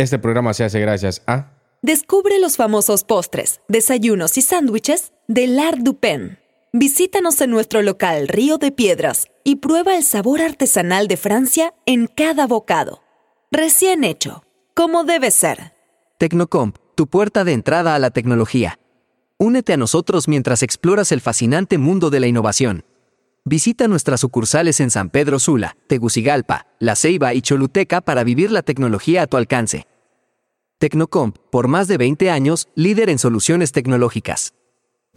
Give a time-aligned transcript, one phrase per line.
[0.00, 1.50] Este programa se hace gracias a...
[1.82, 6.38] Descubre los famosos postres, desayunos y sándwiches de L'Art du Pen.
[6.72, 12.06] Visítanos en nuestro local Río de Piedras y prueba el sabor artesanal de Francia en
[12.06, 13.02] cada bocado.
[13.50, 14.42] Recién hecho,
[14.72, 15.74] como debe ser.
[16.16, 18.78] Tecnocomp, tu puerta de entrada a la tecnología.
[19.36, 22.86] Únete a nosotros mientras exploras el fascinante mundo de la innovación.
[23.44, 28.62] Visita nuestras sucursales en San Pedro Sula, Tegucigalpa, La Ceiba y Choluteca para vivir la
[28.62, 29.86] tecnología a tu alcance.
[30.80, 34.54] Tecnocomp, por más de 20 años, líder en soluciones tecnológicas.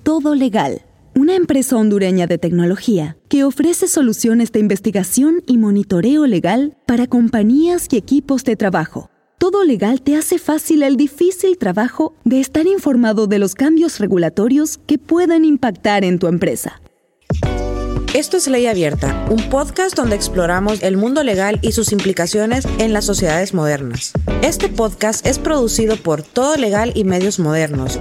[0.03, 0.81] Todo Legal,
[1.15, 7.87] una empresa hondureña de tecnología que ofrece soluciones de investigación y monitoreo legal para compañías
[7.89, 9.09] y equipos de trabajo.
[9.37, 14.79] Todo Legal te hace fácil el difícil trabajo de estar informado de los cambios regulatorios
[14.85, 16.81] que pueden impactar en tu empresa.
[18.13, 22.93] Esto es Ley Abierta, un podcast donde exploramos el mundo legal y sus implicaciones en
[22.93, 24.13] las sociedades modernas.
[24.43, 27.99] Este podcast es producido por Todo Legal y Medios Modernos.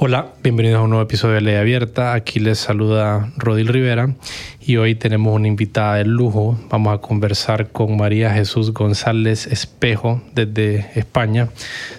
[0.00, 2.14] Hola, bienvenidos a un nuevo episodio de Ley Abierta.
[2.14, 4.14] Aquí les saluda Rodil Rivera
[4.60, 6.56] y hoy tenemos una invitada de lujo.
[6.70, 11.48] Vamos a conversar con María Jesús González Espejo desde España.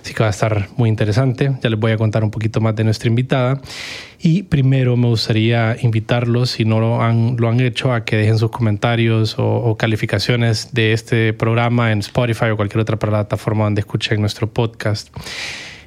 [0.02, 1.52] Así que va a estar muy interesante.
[1.62, 3.60] Ya les voy a contar un poquito más de nuestra invitada.
[4.18, 8.38] Y primero me gustaría invitarlos, si no lo han, lo han hecho, a que dejen
[8.38, 14.22] sus comentarios o, calificaciones de este programa en Spotify o cualquier otra plataforma donde escuchen
[14.22, 15.10] nuestro podcast.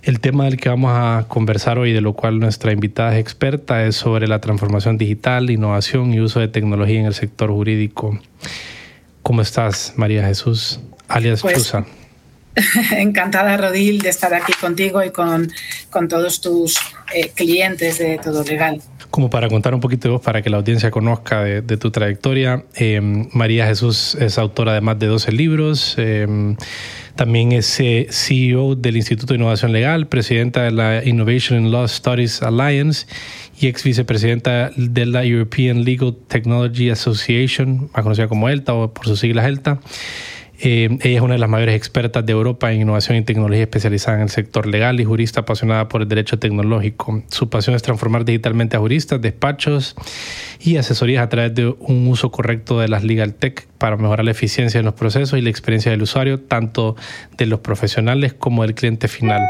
[0.02, 3.86] El tema del que vamos a conversar hoy, de lo cual nuestra invitada es experta,
[3.86, 8.18] es sobre la transformación digital, innovación y uso de tecnología en el sector jurídico.
[9.22, 11.72] ¿Cómo estás, María Jesús, alias pues,
[12.92, 15.52] Encantada, Rodil, de estar aquí contigo y con,
[15.90, 16.78] con todos tus
[17.14, 18.82] eh, clientes de Todo Legal.
[19.12, 22.64] Como para contar un poquito de vos, para que la audiencia conozca de, tu trayectoria,
[22.74, 22.98] eh,
[23.34, 25.94] María Jesús es autora de más de 12 libros.
[25.98, 26.56] Eh,
[27.14, 32.42] también es CEO del Instituto de Innovación Legal, presidenta de la Innovation in Law Studies
[32.42, 33.06] Alliance
[33.60, 39.06] y ex vicepresidenta de la European Legal Technology Association, más conocida como ELTA o por
[39.06, 39.78] sus siglas ELTA.
[40.64, 44.18] Eh, ella es una de las mayores expertas de Europa en innovación y tecnología especializada
[44.18, 47.20] en el sector legal y jurista apasionada por el derecho tecnológico.
[47.30, 49.96] Su pasión es transformar digitalmente a juristas, despachos
[50.60, 54.30] y asesorías a través de un uso correcto de las legal tech para mejorar la
[54.30, 56.94] eficiencia en los procesos y la experiencia del usuario, tanto
[57.36, 59.42] de los profesionales como del cliente final.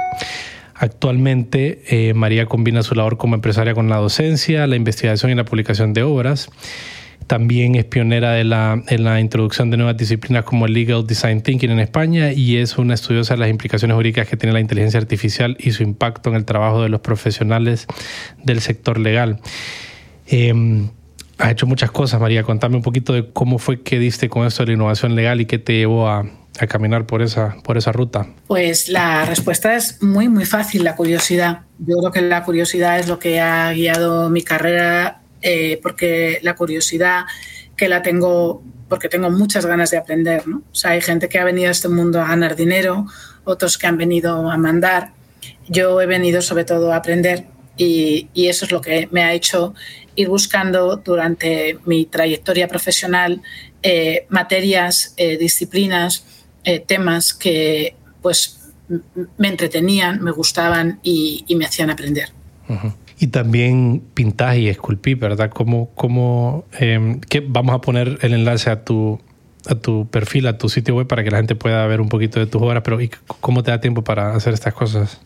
[0.74, 5.44] Actualmente, eh, María combina su labor como empresaria con la docencia, la investigación y la
[5.44, 6.48] publicación de obras.
[7.26, 8.50] También es pionera en
[9.04, 12.94] la introducción de nuevas disciplinas como el Legal Design Thinking en España y es una
[12.94, 16.44] estudiosa de las implicaciones jurídicas que tiene la inteligencia artificial y su impacto en el
[16.44, 17.86] trabajo de los profesionales
[18.42, 19.40] del sector legal.
[20.26, 20.88] Eh,
[21.38, 22.42] has hecho muchas cosas, María.
[22.42, 25.46] Contame un poquito de cómo fue que diste con esto de la innovación legal y
[25.46, 26.24] qué te llevó a,
[26.58, 28.26] a caminar por esa, por esa ruta?
[28.46, 31.62] Pues la respuesta es muy, muy fácil, la curiosidad.
[31.78, 36.54] Yo creo que la curiosidad es lo que ha guiado mi carrera eh, porque la
[36.54, 37.24] curiosidad
[37.76, 40.46] que la tengo, porque tengo muchas ganas de aprender.
[40.46, 40.62] ¿no?
[40.70, 43.06] O sea, hay gente que ha venido a este mundo a ganar dinero,
[43.44, 45.12] otros que han venido a mandar.
[45.68, 49.74] Yo he venido sobre todo a aprender y, eso es lo que me ha hecho
[50.14, 53.40] ir buscando durante mi trayectoria profesional
[53.82, 56.24] eh, materias, eh, disciplinas,
[56.86, 58.62] temas que pues
[59.36, 62.30] me entretenían, me gustaban y, me hacían aprender.
[63.22, 65.48] Y también pintas y esculpí, ¿verdad?
[65.48, 69.20] ¿Cómo, cómo, eh, vamos a poner el enlace a tu,
[69.68, 72.40] a tu perfil, a tu sitio web para que la gente pueda ver un poquito
[72.40, 72.98] de tus obras, pero
[73.40, 75.20] ¿cómo te da tiempo para hacer estas cosas?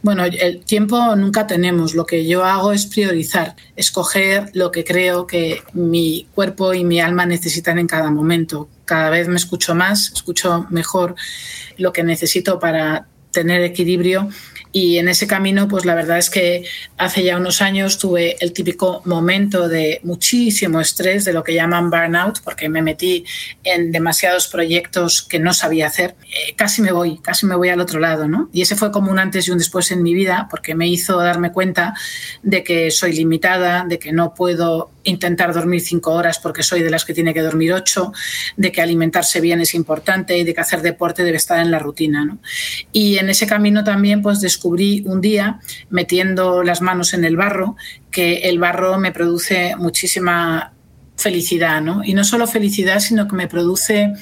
[0.00, 1.96] Bueno, el tiempo nunca tenemos.
[1.96, 7.00] Lo que yo hago es priorizar, escoger lo que creo que mi cuerpo y mi
[7.00, 8.68] alma necesitan en cada momento.
[8.84, 11.16] Cada vez me escucho más, escucho mejor
[11.78, 14.28] lo que necesito para tener equilibrio
[14.72, 16.64] y en ese camino, pues la verdad es que
[16.96, 21.90] hace ya unos años tuve el típico momento de muchísimo estrés, de lo que llaman
[21.90, 23.24] burnout, porque me metí
[23.64, 26.14] en demasiados proyectos que no sabía hacer.
[26.22, 28.48] Eh, casi me voy, casi me voy al otro lado, ¿no?
[28.52, 31.18] Y ese fue como un antes y un después en mi vida, porque me hizo
[31.18, 31.94] darme cuenta
[32.42, 36.90] de que soy limitada, de que no puedo intentar dormir cinco horas porque soy de
[36.90, 38.12] las que tiene que dormir ocho,
[38.56, 41.78] de que alimentarse bien es importante y de que hacer deporte debe estar en la
[41.78, 42.24] rutina.
[42.24, 42.38] ¿no?
[42.92, 47.76] Y en ese camino también pues descubrí un día, metiendo las manos en el barro,
[48.10, 50.72] que el barro me produce muchísima
[51.16, 52.02] felicidad, ¿no?
[52.02, 54.12] Y no solo felicidad, sino que me produce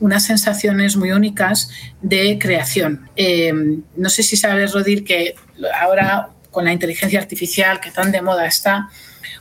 [0.00, 1.70] unas sensaciones muy únicas
[2.02, 3.08] de creación.
[3.16, 3.52] Eh,
[3.96, 5.34] no sé si sabes, Rodir, que
[5.80, 8.90] ahora con la inteligencia artificial que tan de moda está,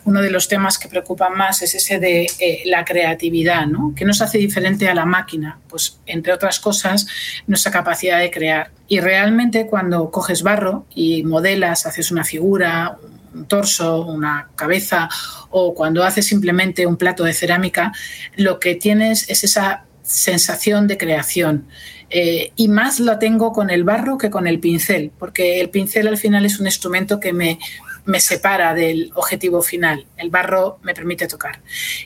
[0.06, 3.94] uno de los temas que preocupan más es ese de eh, la creatividad, ¿no?
[3.95, 5.59] ¿Qué nos hace diferente a la máquina?
[5.68, 7.07] Pues, entre otras cosas,
[7.48, 8.71] nuestra capacidad de crear.
[8.88, 12.98] Y realmente cuando coges barro y modelas, haces una figura,
[13.33, 15.09] un torso, una cabeza,
[15.50, 17.92] o cuando haces simplemente un plato de cerámica,
[18.36, 21.68] lo que tienes es esa sensación de creación.
[22.09, 26.09] Eh, y más lo tengo con el barro que con el pincel, porque el pincel
[26.09, 27.57] al final es un instrumento que me,
[28.06, 30.06] me separa del objetivo final.
[30.18, 31.62] El barro me permite tocar.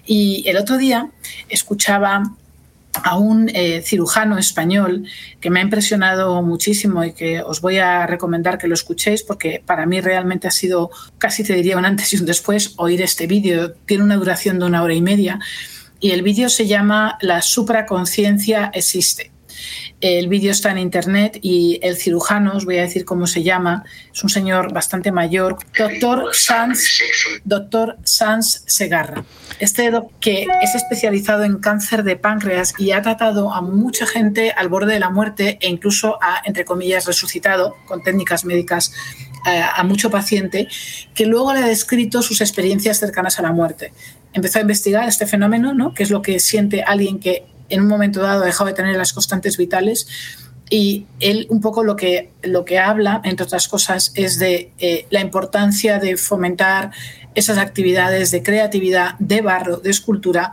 [0.05, 1.09] Y el otro día
[1.49, 2.23] escuchaba
[3.03, 5.05] a un eh, cirujano español
[5.41, 9.61] que me ha impresionado muchísimo y que os voy a recomendar que lo escuchéis porque
[9.65, 13.27] para mí realmente ha sido, casi te diría un antes y un después, oír este
[13.27, 13.73] vídeo.
[13.85, 15.39] Tiene una duración de una hora y media
[15.99, 19.34] y el vídeo se llama La supraconciencia existe.
[20.01, 23.83] El vídeo está en internet y el cirujano, os voy a decir cómo se llama,
[24.13, 26.99] es un señor bastante mayor, doctor Sanz,
[27.43, 29.23] doctor Sanz Segarra.
[29.59, 29.85] Este
[30.19, 34.93] que es especializado en cáncer de páncreas y ha tratado a mucha gente al borde
[34.93, 38.91] de la muerte e incluso ha, entre comillas, resucitado con técnicas médicas
[39.45, 40.67] a, a mucho paciente
[41.13, 43.93] que luego le ha descrito sus experiencias cercanas a la muerte.
[44.33, 45.93] Empezó a investigar este fenómeno, ¿no?
[45.93, 49.13] que es lo que siente alguien que en un momento dado ha de tener las
[49.13, 50.07] constantes vitales
[50.69, 55.05] y él un poco lo que, lo que habla, entre otras cosas, es de eh,
[55.09, 56.91] la importancia de fomentar
[57.35, 60.51] esas actividades de creatividad, de barro, de escultura,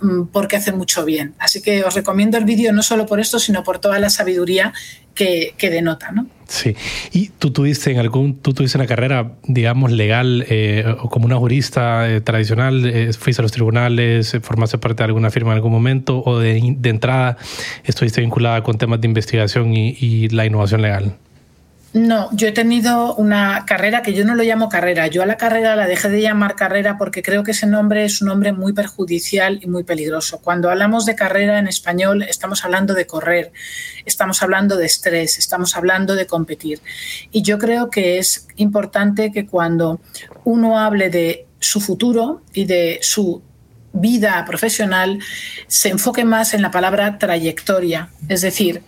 [0.00, 1.34] mm, porque hace mucho bien.
[1.38, 4.72] Así que os recomiendo el vídeo no solo por esto, sino por toda la sabiduría
[5.14, 6.26] que, denota, ¿no?
[6.48, 6.76] Sí.
[7.12, 11.36] ¿Y tú tuviste en algún, tú tuviste una carrera, digamos, legal eh, o como una
[11.36, 12.84] jurista eh, tradicional?
[12.86, 14.36] Eh, ¿Fuiste a los tribunales?
[14.42, 16.22] ¿Formaste parte de alguna firma en algún momento?
[16.24, 17.36] ¿O de, entrada
[17.84, 21.16] estuviste vinculada con temas de investigación y la innovación legal?
[21.94, 25.08] No, yo he tenido una carrera que yo no lo llamo carrera.
[25.08, 28.22] Yo a la carrera la dejé de llamar carrera porque creo que ese nombre es
[28.22, 30.38] un nombre muy perjudicial y muy peligroso.
[30.40, 33.52] Cuando hablamos de carrera en español estamos hablando de correr,
[34.06, 36.80] estamos hablando de estrés, estamos hablando de competir.
[37.30, 40.00] Y yo creo que es importante que cuando
[40.44, 43.42] uno hable de su futuro y de su
[43.92, 45.18] vida profesional
[45.66, 48.08] se enfoque más en la palabra trayectoria.
[48.30, 48.82] Es decir,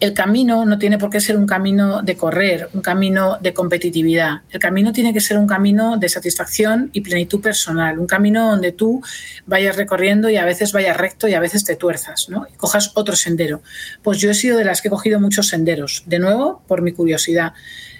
[0.00, 4.42] el camino no tiene por qué ser un camino de correr, un camino de competitividad.
[4.50, 8.70] El camino tiene que ser un camino de satisfacción y plenitud personal, un camino donde
[8.70, 9.02] tú
[9.46, 12.46] vayas recorriendo y a veces vayas recto y a veces te tuerzas, ¿no?
[12.52, 13.60] Y cojas otro sendero.
[14.02, 16.92] Pues yo he sido de las que he cogido muchos senderos, de nuevo, por mi
[16.92, 17.52] curiosidad.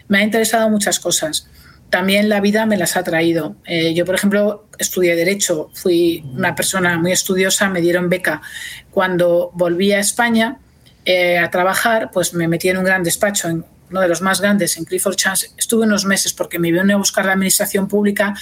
[0.07, 1.49] Me ha interesado muchas cosas.
[1.91, 3.57] También la vida me las ha traído.
[3.65, 8.41] Eh, yo, por ejemplo, estudié Derecho, fui una persona muy estudiosa, me dieron beca.
[8.91, 10.59] Cuando volví a España,
[11.11, 14.43] eh, a trabajar, pues me metí en un gran despacho, en uno de los más
[14.43, 15.49] grandes, en Clifford Chance.
[15.57, 18.35] Estuve unos meses porque me vine a buscar la administración pública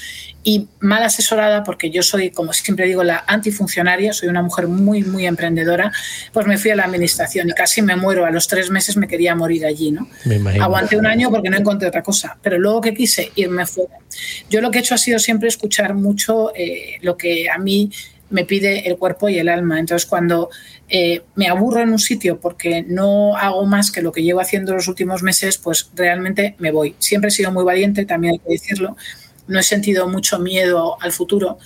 [0.43, 5.05] y mal asesorada, porque yo soy, como siempre digo, la antifuncionaria, soy una mujer muy,
[5.05, 5.93] muy emprendedora,
[6.33, 8.27] pues me fui a la administración y casi me muero.
[8.27, 10.09] A los tres meses me quería morir allí, ¿no?
[10.61, 13.95] Aguanté un año porque no encontré otra cosa, pero luego que quise irme fuera.
[14.51, 17.93] Yo lo que he hecho ha sido siempre escuchar mucho eh, lo que a mí
[18.31, 19.79] me pide el cuerpo y el alma.
[19.79, 20.51] Entonces, cuando
[20.89, 24.75] eh, me aburro en un sitio porque no hago más que lo que llevo haciendo
[24.75, 26.95] los últimos meses, pues realmente me voy.
[26.99, 28.97] Siempre he sido muy valiente, también hay que decirlo.
[29.47, 31.59] No he sentido mucho miedo al futuro.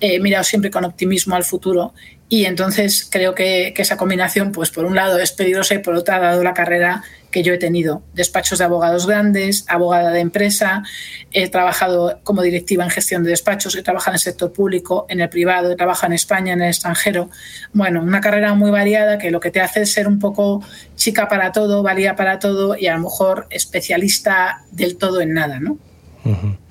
[0.00, 1.92] He mirado siempre con optimismo al futuro
[2.28, 5.94] y entonces creo que, que, esa combinación, pues por un lado es peligrosa y por
[5.94, 7.04] otra ha dado la carrera
[7.36, 8.02] que yo he tenido.
[8.14, 10.82] Despachos de abogados grandes, abogada de empresa,
[11.32, 15.20] he trabajado como directiva en gestión de despachos, he trabajado en el sector público, en
[15.20, 17.28] el privado, he trabajado en España, en el extranjero.
[17.74, 20.64] Bueno, una carrera muy variada que lo que te hace es ser un poco
[20.94, 25.60] chica para todo, valía para todo y a lo mejor especialista del todo en nada,
[25.60, 25.76] ¿no?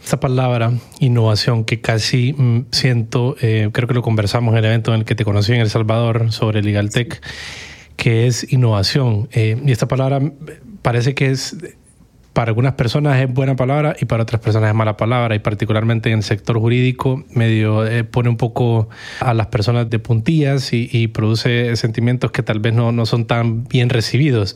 [0.04, 4.96] Esta palabra, innovación, que casi mm, siento, eh, creo que lo conversamos en el evento
[4.96, 7.22] en el que te conocí en El Salvador sobre LegalTech,
[7.96, 9.30] que es innovación.
[9.32, 10.22] Eh, y esta palabra
[10.82, 11.56] parece que es
[12.36, 16.10] para algunas personas es buena palabra y para otras personas es mala palabra y particularmente
[16.10, 18.90] en el sector jurídico medio eh, pone un poco
[19.22, 23.64] a las personas de puntillas y, produce sentimientos que tal vez no, no, son tan
[23.64, 24.54] bien recibidos.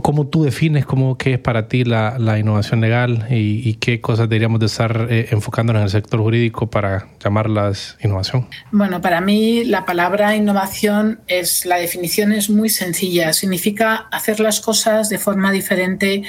[0.00, 4.30] ¿Cómo tú defines cómo qué es para ti la, la innovación legal y, qué cosas
[4.30, 8.48] deberíamos de estar eh, enfocándonos en el sector jurídico para llamarlas innovación?
[8.72, 14.60] Bueno, para mí la palabra innovación es la definición es muy sencilla, significa hacer las
[14.60, 16.22] cosas de forma diferente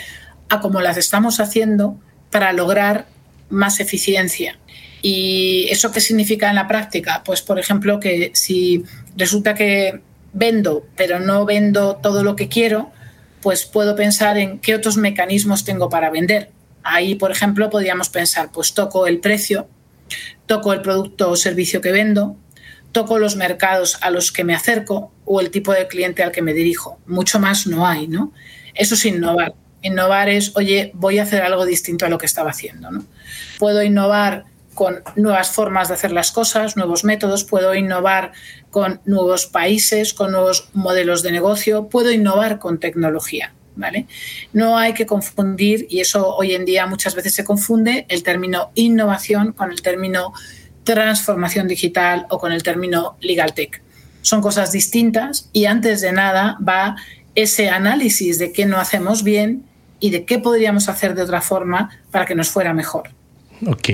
[0.51, 1.97] a como las estamos haciendo
[2.29, 3.07] para lograr
[3.49, 4.59] más eficiencia.
[5.01, 7.23] ¿Y eso qué significa en la práctica?
[7.25, 8.83] Pues, por ejemplo, que si
[9.15, 10.01] resulta que
[10.33, 12.91] vendo, pero no vendo todo lo que quiero,
[13.41, 16.51] pues puedo pensar en qué otros mecanismos tengo para vender.
[16.83, 19.69] Ahí, por ejemplo, podríamos pensar, pues toco el precio,
[20.47, 22.35] toco el producto o servicio que vendo,
[22.91, 26.41] toco los mercados a los que me acerco o el tipo de cliente al que
[26.41, 26.99] me dirijo.
[27.05, 28.33] Mucho más no hay, ¿no?
[28.73, 29.53] Eso es innovar.
[29.81, 33.05] Innovar es, oye, voy a hacer algo distinto a lo que estaba haciendo, ¿no?
[33.57, 38.31] Puedo innovar con nuevas formas de hacer las cosas, nuevos métodos, puedo innovar
[38.69, 43.53] con nuevos países, con nuevos modelos de negocio, puedo innovar con tecnología.
[43.73, 44.05] ¿Vale?
[44.51, 48.69] No hay que confundir, y eso hoy en día muchas veces se confunde, el término
[48.75, 50.33] innovación con el término
[50.83, 53.81] transformación digital o con el término legal tech.
[54.21, 56.95] Son cosas distintas y antes de nada va
[57.33, 59.63] ese análisis de qué no hacemos bien
[60.01, 63.03] y de qué podríamos hacer de otra forma para que nos fuera mejor.
[63.67, 63.89] Ok,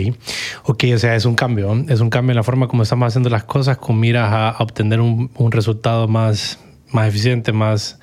[0.64, 3.30] ok, o sea, es un cambio, es un cambio en la forma como estamos haciendo
[3.30, 6.58] las cosas con miras a, obtener un, resultado más,
[6.92, 8.00] más eficiente, más,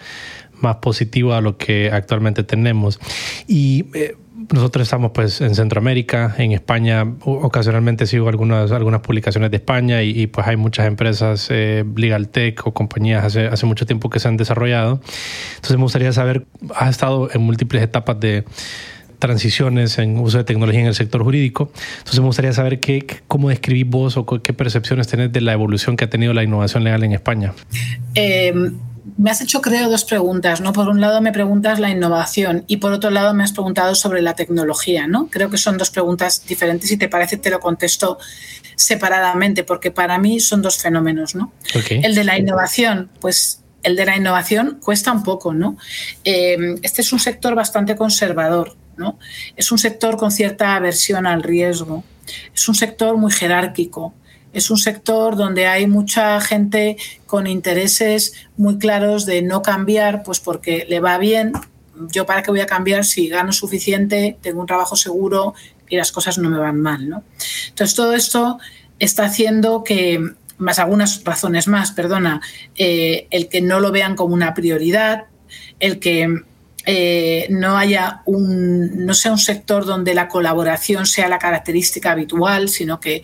[0.61, 3.01] más positivo a lo que actualmente tenemos.
[3.49, 4.15] Y eh,
[4.53, 10.27] nosotros estamos pues en Centroamérica, en España, ocasionalmente sigo algunas, algunas publicaciones de España y,
[10.27, 14.37] pues hay muchas empresas, eh, Legal Tech o compañías hace, mucho tiempo que se han
[14.37, 15.01] desarrollado.
[15.57, 18.45] Entonces me gustaría saber, has estado en múltiples etapas de
[19.19, 21.71] transiciones en uso de tecnología en el sector jurídico.
[21.99, 25.97] Entonces me gustaría saber qué, cómo describís vos o qué percepciones tenés de la evolución
[25.97, 27.55] que ha tenido la innovación legal en España.
[28.15, 28.53] Eh,
[29.17, 30.73] me has hecho, creo, dos preguntas, ¿no?
[30.73, 34.23] Por un lado me preguntas la innovación y por otro lado me has preguntado sobre
[34.23, 35.29] la tecnología, ¿no?
[35.29, 38.19] Creo que son dos preguntas diferentes y te parece te lo contesto
[38.77, 41.53] separadamente porque para mí son dos fenómenos, ¿no?
[41.91, 45.77] El de la innovación, pues el de la innovación cuesta un poco, ¿no?
[46.25, 49.19] Eh, este es un sector bastante conservador, ¿no?
[49.55, 52.05] Es un sector con cierta aversión al riesgo,
[52.55, 54.15] es un sector muy jerárquico,
[54.55, 56.97] es un sector donde hay mucha gente
[57.27, 61.53] con intereses muy claros de no cambiar, pues porque le va bien.
[62.11, 65.55] Yo para qué voy a cambiar si gano suficiente, tengo un trabajo seguro
[65.89, 67.25] y las cosas no me van mal, ¿no?
[67.69, 68.59] Entonces todo esto
[68.99, 70.21] está haciendo que
[70.59, 72.41] más algunas razones más, perdona,
[72.77, 75.25] eh, el que no lo vean como una prioridad,
[75.81, 76.43] el que
[76.87, 82.69] eh, no haya un, no sea un sector donde la colaboración sea la característica habitual,
[82.69, 83.23] sino que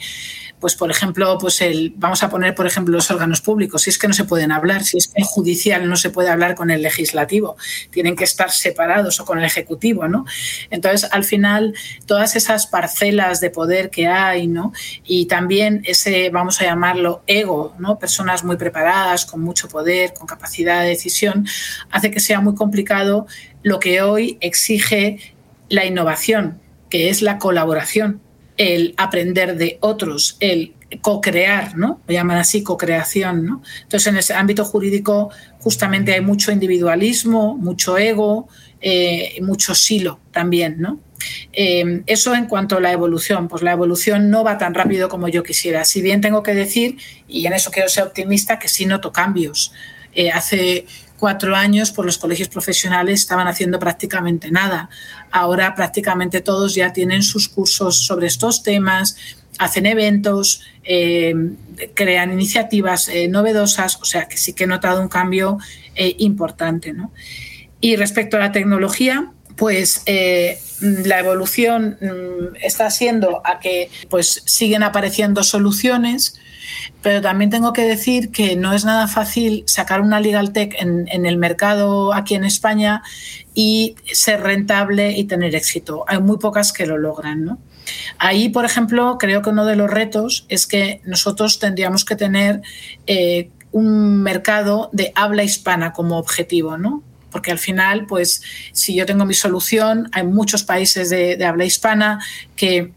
[0.60, 3.98] pues por ejemplo, pues el, vamos a poner por ejemplo los órganos públicos, si es
[3.98, 6.70] que no se pueden hablar, si es que el judicial no se puede hablar con
[6.70, 7.56] el legislativo,
[7.90, 10.26] tienen que estar separados o con el ejecutivo, ¿no?
[10.70, 11.74] Entonces, al final,
[12.06, 14.72] todas esas parcelas de poder que hay, ¿no?
[15.04, 17.98] Y también ese, vamos a llamarlo, ego, ¿no?
[17.98, 21.46] Personas muy preparadas, con mucho poder, con capacidad de decisión,
[21.90, 23.26] hace que sea muy complicado
[23.62, 25.34] lo que hoy exige
[25.68, 28.20] la innovación, que es la colaboración
[28.60, 32.02] el aprender de otros, el co-crear, ¿no?
[32.06, 33.62] Lo llaman así, co-creación, ¿no?
[33.84, 38.48] Entonces, en ese ámbito jurídico justamente hay mucho individualismo, mucho ego,
[38.82, 41.00] eh, mucho silo también, ¿no?
[41.54, 45.28] Eh, eso en cuanto a la evolución, pues la evolución no va tan rápido como
[45.28, 45.86] yo quisiera.
[45.86, 49.72] Si bien tengo que decir, y en eso quiero ser optimista, que sí noto cambios.
[50.12, 50.84] Eh, hace
[51.20, 54.88] cuatro años, por los colegios profesionales estaban haciendo prácticamente nada.
[55.30, 59.16] Ahora prácticamente todos ya tienen sus cursos sobre estos temas,
[59.58, 61.34] hacen eventos, eh,
[61.94, 65.58] crean iniciativas eh, novedosas, o sea que sí que he notado un cambio
[65.94, 66.94] eh, importante.
[67.82, 70.02] Y respecto a la tecnología, pues
[70.80, 76.40] la evolución mm, está siendo a que pues siguen apareciendo soluciones
[77.02, 81.06] pero también tengo que decir que no es nada fácil sacar una legal tech en,
[81.26, 83.02] el mercado aquí en España
[83.54, 86.04] y ser rentable y tener éxito.
[86.06, 87.58] Hay muy pocas que lo logran, ¿no?
[88.18, 92.60] Ahí, por ejemplo, creo que uno de los retos es que nosotros tendríamos que tener
[93.06, 97.02] eh, un mercado de habla hispana como objetivo, ¿no?
[97.30, 102.20] Porque al final, pues, si yo tengo mi solución, hay muchos países de habla hispana
[102.56, 102.92] que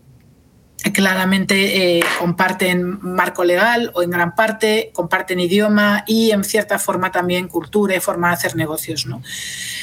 [0.91, 7.11] claramente eh, comparten marco legal o en gran parte comparten idioma y en cierta forma
[7.11, 9.05] también cultura y forma de hacer negocios.
[9.05, 9.21] ¿no?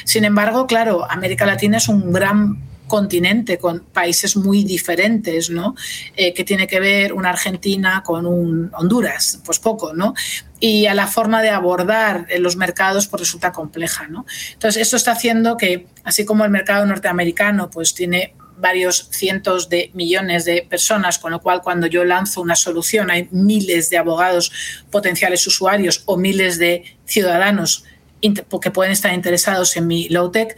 [0.05, 5.77] Sin embargo, claro, América Latina es un gran continente con países muy diferentes, ¿no?
[6.17, 10.13] Eh, que tiene que ver una Argentina con un Honduras, pues poco, ¿no?
[10.59, 14.27] Y a la forma de abordar los mercados pues resulta compleja, ¿no?
[14.53, 19.91] Entonces, esto está haciendo que, así como el mercado norteamericano pues tiene varios cientos de
[19.95, 24.53] millones de personas, con lo cual cuando yo lanzo una solución hay miles de abogados
[24.91, 27.85] potenciales usuarios o miles de ciudadanos
[28.21, 30.57] que pueden estar interesados en mi low-tech.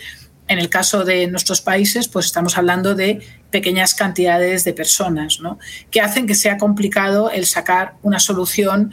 [0.48, 5.58] En el caso de nuestros países, pues estamos hablando de pequeñas cantidades de personas, ¿no?
[5.90, 8.92] que hacen que sea complicado el sacar una solución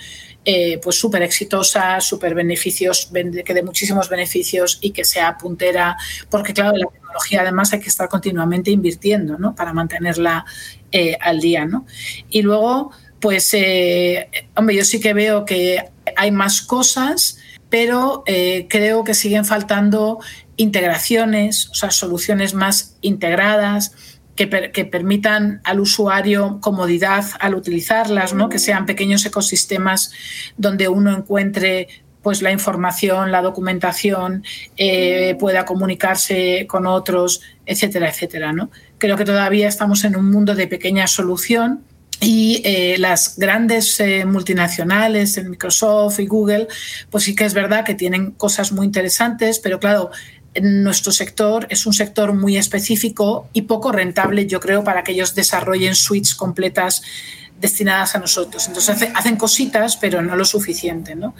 [0.52, 3.12] eh, pues súper exitosa, súper beneficios,
[3.46, 5.96] que dé muchísimos beneficios y que sea puntera,
[6.28, 9.54] porque claro, la tecnología además hay que estar continuamente invirtiendo ¿no?
[9.54, 10.46] para mantenerla
[10.92, 11.66] eh, al día.
[11.66, 11.86] ¿no?
[12.32, 12.90] Y luego,
[13.20, 15.84] pues, eh, hombre, yo sí que veo que
[16.16, 17.38] hay más cosas,
[17.70, 20.18] pero creo que siguen faltando
[20.58, 23.94] integraciones, o sea, soluciones más integradas,
[24.48, 28.48] que, permitan al usuario comodidad al utilizarlas, ¿no?
[28.48, 30.12] que sean pequeños ecosistemas
[30.56, 31.90] donde uno encuentre
[32.22, 34.44] pues la información, la documentación,
[34.78, 38.54] eh, pueda comunicarse con otros, etcétera, etcétera.
[38.54, 38.72] ¿no?
[38.98, 41.84] Creo que todavía estamos en un mundo de pequeña solución
[42.22, 46.68] y eh, las grandes eh, multinacionales, Microsoft y Google,
[47.10, 50.12] pues sí que es verdad que tienen cosas muy interesantes, pero claro,
[50.62, 55.36] nuestro sector es un sector muy específico y poco rentable, yo creo, para que ellos
[55.36, 57.02] desarrollen suites completas
[57.60, 58.68] destinadas a nosotros.
[58.68, 61.36] Entonces hacen cositas, pero no lo suficiente, ¿no?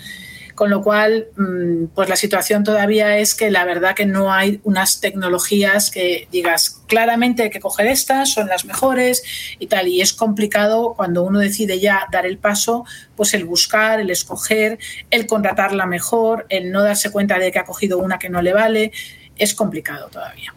[0.60, 4.60] Con lo cual, mm, pues la situación todavía es que la verdad que no hay
[4.66, 9.24] unas tecnologías que digas claramente hay que coger estas, son las mejores
[9.58, 9.88] y tal.
[9.88, 12.84] Y es complicado cuando uno decide ya dar el paso,
[13.16, 14.80] pues el buscar, el escoger,
[15.12, 18.52] el contratarla mejor, el no darse cuenta de que ha cogido una que no le
[18.52, 18.92] vale.
[19.38, 20.54] Es complicado todavía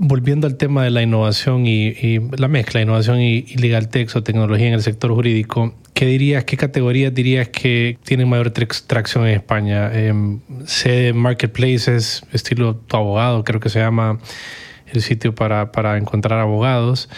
[0.00, 4.68] volviendo al tema de la innovación y, la mezcla innovación y, legal text o tecnología
[4.68, 9.90] en el sector jurídico, ¿qué dirías, qué categorías dirías que tienen mayor tracción en España?
[9.92, 10.14] Eh,
[10.64, 14.20] sé marketplaces, estilo tu abogado, creo que se llama
[14.86, 17.08] el sitio para, para encontrar abogados.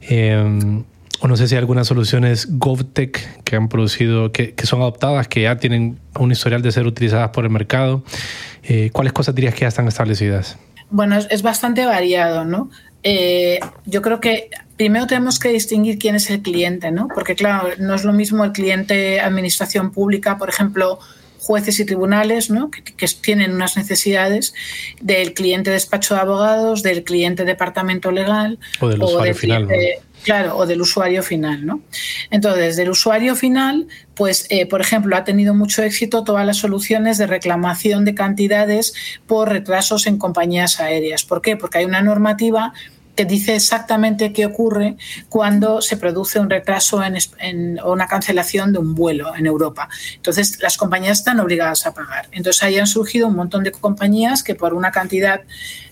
[0.00, 0.84] Em,
[1.20, 5.28] o no sé si hay algunas soluciones GovTech que han producido, que, que, son adoptadas,
[5.28, 8.02] que ya tienen un historial de ser utilizadas por el mercado.
[8.62, 10.56] Eh, ¿Cuáles cosas dirías que ya están establecidas?
[10.88, 12.70] Bueno, es, bastante variado, ¿no?
[13.02, 17.08] Eh, yo creo que primero tenemos que distinguir quién es el cliente, ¿no?
[17.14, 20.98] Porque, claro, no es lo mismo el cliente administración pública, por ejemplo,
[21.38, 22.70] jueces y tribunales, ¿no?
[22.70, 22.82] que,
[23.22, 24.54] tienen unas necesidades
[25.00, 29.68] del cliente despacho de abogados, del cliente departamento legal o del usuario final.
[30.22, 31.80] Claro, o del usuario final, ¿no?
[32.30, 37.16] Entonces, del usuario final, pues, eh, por ejemplo, ha tenido mucho éxito todas las soluciones
[37.16, 38.92] de reclamación de cantidades
[39.26, 41.24] por retrasos en compañías aéreas.
[41.24, 41.56] ¿Por qué?
[41.56, 42.74] Porque hay una normativa
[43.16, 44.96] que dice exactamente qué ocurre
[45.28, 49.88] cuando se produce un retraso en, o una cancelación de un vuelo en Europa.
[50.16, 52.28] Entonces, las compañías están obligadas a pagar.
[52.32, 55.42] Entonces, ahí han surgido un montón de compañías que por una cantidad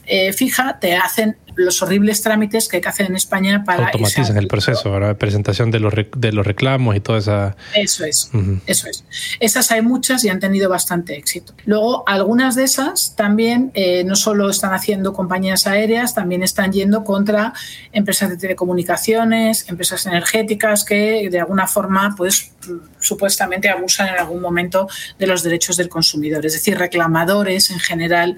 [0.07, 3.87] eh, fija te hacen los horribles trámites que hay que hacer en España para...
[3.87, 7.57] Automatizan el proceso, la presentación de los, de los reclamos y toda esa...
[7.75, 8.31] Eso es,
[8.66, 9.05] eso es.
[9.40, 11.55] Esas hay muchas y han tenido bastante éxito.
[11.64, 17.03] Luego, algunas de esas también eh, no solo están haciendo compañías aéreas, también están yendo
[17.03, 17.53] contra
[17.92, 22.53] empresas de telecomunicaciones, empresas energéticas que de alguna forma, pues,
[23.01, 28.37] supuestamente abusan en algún momento de los derechos del consumidor, es decir, reclamadores en general.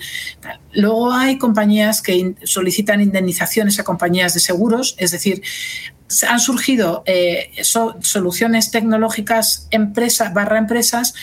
[0.72, 5.42] Luego hay compañías que solicitan indemnizaciones a compañías de seguros, es decir,
[6.28, 11.14] han surgido eh, soluciones tecnológicas empresas barra empresas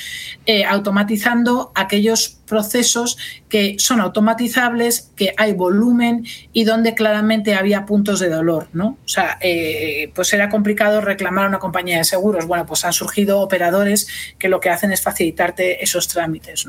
[0.46, 3.18] eh, automatizando aquellos procesos
[3.50, 8.98] que son automatizables, que hay volumen y donde claramente había puntos de dolor, ¿no?
[9.04, 12.48] O sea, eh, pues era complicado reclamar a una compañía de seguros.
[12.48, 14.08] Bueno, pues han surgido operadores
[14.40, 16.66] que lo que hacen es facilitarte esos trámites.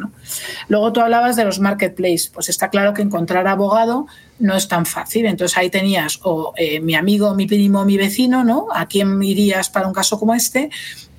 [0.67, 2.29] Luego tú hablabas de los marketplaces.
[2.29, 5.27] Pues está claro que encontrar abogado no es tan fácil.
[5.27, 8.69] Entonces ahí tenías o mi amigo, mi primo, mi vecino, ¿no?
[8.73, 10.71] ¿A quién irías para un caso como este?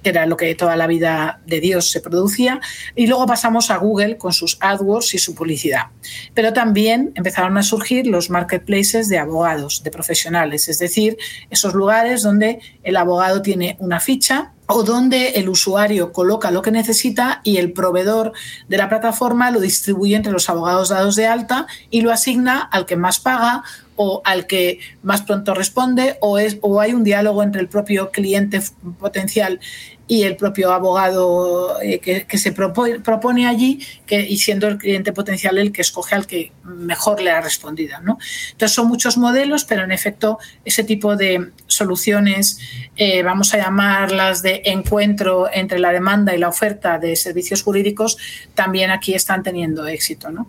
[0.03, 2.59] Que era lo que toda la vida de Dios se producía,
[2.95, 5.87] y luego pasamos a Google con sus AdWords y su publicidad.
[6.33, 11.17] Pero también empezaron a surgir los marketplaces de abogados, de profesionales, es decir,
[11.49, 16.69] esos lugares donde el abogado tiene una ficha o donde el usuario coloca lo que
[16.69, 18.33] necesita y el proveedor
[18.67, 22.85] de la plataforma lo distribuye entre los abogados dados de alta y lo asigna al
[22.85, 23.63] que más paga
[24.01, 28.11] o al que más pronto responde o, es, o hay un diálogo entre el propio
[28.11, 28.61] cliente
[28.97, 29.59] potencial
[30.07, 35.57] y el propio abogado eh, que, se propone, allí que, y siendo el cliente potencial
[35.57, 37.99] el que escoge al que mejor le ha respondido.
[38.01, 38.17] ¿no?
[38.51, 42.57] Entonces son muchos modelos, pero en efecto ese tipo de soluciones,
[42.95, 48.17] eh, vamos a llamarlas de encuentro entre la demanda y la oferta de servicios jurídicos,
[48.55, 50.31] también aquí están teniendo éxito.
[50.31, 50.47] ¿no?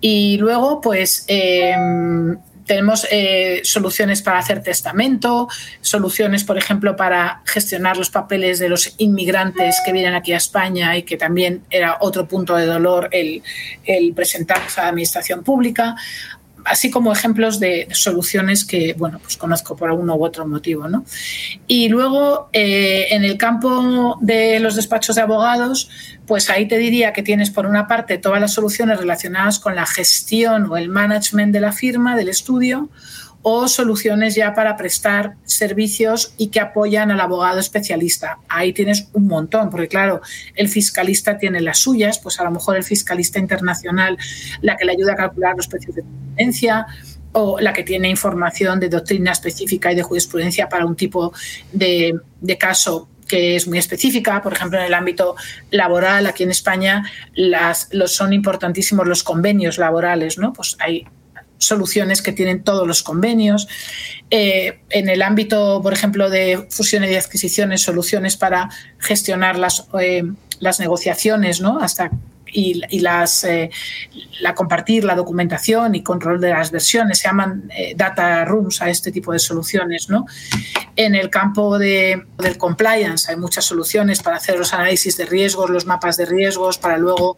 [0.00, 5.48] Y luego, pues, em, tenemos eh, soluciones para hacer testamento,
[5.80, 10.96] soluciones, por ejemplo, para gestionar los papeles de los inmigrantes que vienen aquí a España
[10.96, 13.42] y que también era otro punto de dolor el,
[13.84, 15.96] el a la administración pública
[16.68, 21.04] así como ejemplos de soluciones que, bueno, pues conozco por uno u otro motivo, ¿no?
[21.66, 25.90] Y luego, eh, en el campo de los despachos de abogados,
[26.26, 29.86] pues ahí te diría que tienes por una parte todas las soluciones relacionadas con la
[29.86, 32.90] gestión o el management de la firma, del estudio,
[33.50, 38.40] o soluciones ya para prestar servicios y que apoyan al abogado especialista.
[38.46, 40.20] Ahí tienes un montón, porque claro,
[40.54, 44.18] el fiscalista tiene las suyas, pues a lo mejor el fiscalista internacional,
[44.60, 46.86] la que le ayuda a calcular los precios de competencia,
[47.32, 51.32] o la que tiene información de doctrina específica y de jurisprudencia para un tipo
[51.72, 52.20] de,
[52.58, 55.36] caso que es muy específica, por ejemplo, en el ámbito
[55.70, 60.52] laboral, aquí en España, las, son importantísimos los convenios laborales, ¿no?
[60.52, 61.06] Pues hay
[61.58, 63.68] soluciones que tienen todos los convenios.
[64.30, 70.22] Eh, en el ámbito, por ejemplo, de fusiones y adquisiciones, soluciones para gestionar las, eh,
[70.60, 71.80] las negociaciones, ¿no?
[71.80, 72.10] Hasta
[72.52, 73.70] y, las, eh,
[74.40, 78.90] la compartir la documentación y control de las versiones, se llaman eh, data rooms a
[78.90, 80.08] este tipo de soluciones.
[80.08, 80.26] ¿no?
[80.96, 85.70] En el campo de, del compliance hay muchas soluciones para hacer los análisis de riesgos,
[85.70, 87.36] los mapas de riesgos, para luego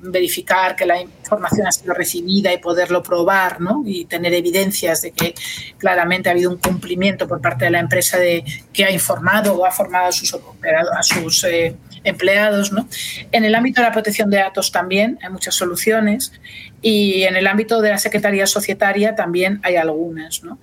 [0.00, 3.82] verificar que la información ha sido recibida y poderlo probar ¿no?
[3.84, 5.34] y tener evidencias de que
[5.78, 9.66] claramente ha habido un cumplimiento por parte de la empresa de que ha informado o
[9.66, 12.72] ha formado a sus, a sus eh, empleados.
[12.72, 12.88] ¿no?
[13.32, 16.32] En el ámbito de la protección de datos también hay muchas soluciones
[16.82, 20.42] y en el ámbito de la Secretaría Societaria también hay algunas.
[20.42, 20.58] ¿no?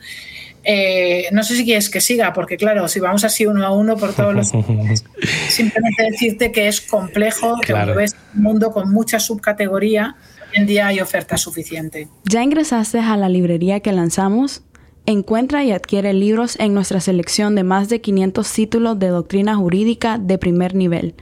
[0.64, 3.98] Eh, no sé si quieres que siga, porque claro, si vamos así uno a uno
[3.98, 4.48] por todos los...
[5.50, 10.16] simplemente decirte que es complejo, que ves un mundo con mucha subcategoría,
[10.52, 12.08] hoy en día hay oferta suficiente.
[12.24, 14.64] ¿Ya ingresaste a la librería que lanzamos?
[15.06, 20.18] Encuentra y adquiere libros en nuestra selección de más de 500 títulos de doctrina jurídica
[20.18, 21.16] de primer nivel.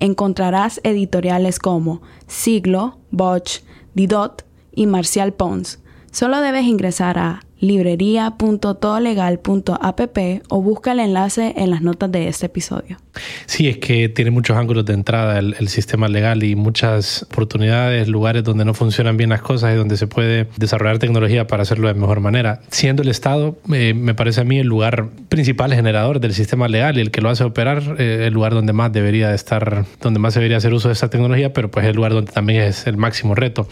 [0.00, 3.60] Encontrarás editoriales como Siglo, Bosch,
[3.94, 5.80] Didot y Marcial Pons.
[6.10, 12.98] Solo debes ingresar a librería.todolegal.app o busca el enlace en las notas de este episodio.
[13.46, 18.44] Sí, es que tiene muchos ángulos de entrada el, sistema legal y muchas oportunidades, lugares
[18.44, 21.94] donde no funcionan bien las cosas y donde se puede desarrollar tecnología para hacerlo de
[21.94, 22.60] mejor manera.
[22.70, 26.98] Siendo el Estado, eh, me parece a mí el lugar principal generador del sistema legal
[26.98, 30.34] y el que lo hace operar, eh, el lugar donde más debería estar, donde más
[30.34, 33.34] debería hacer uso de esta tecnología, pero pues el lugar donde también es el máximo
[33.34, 33.68] reto.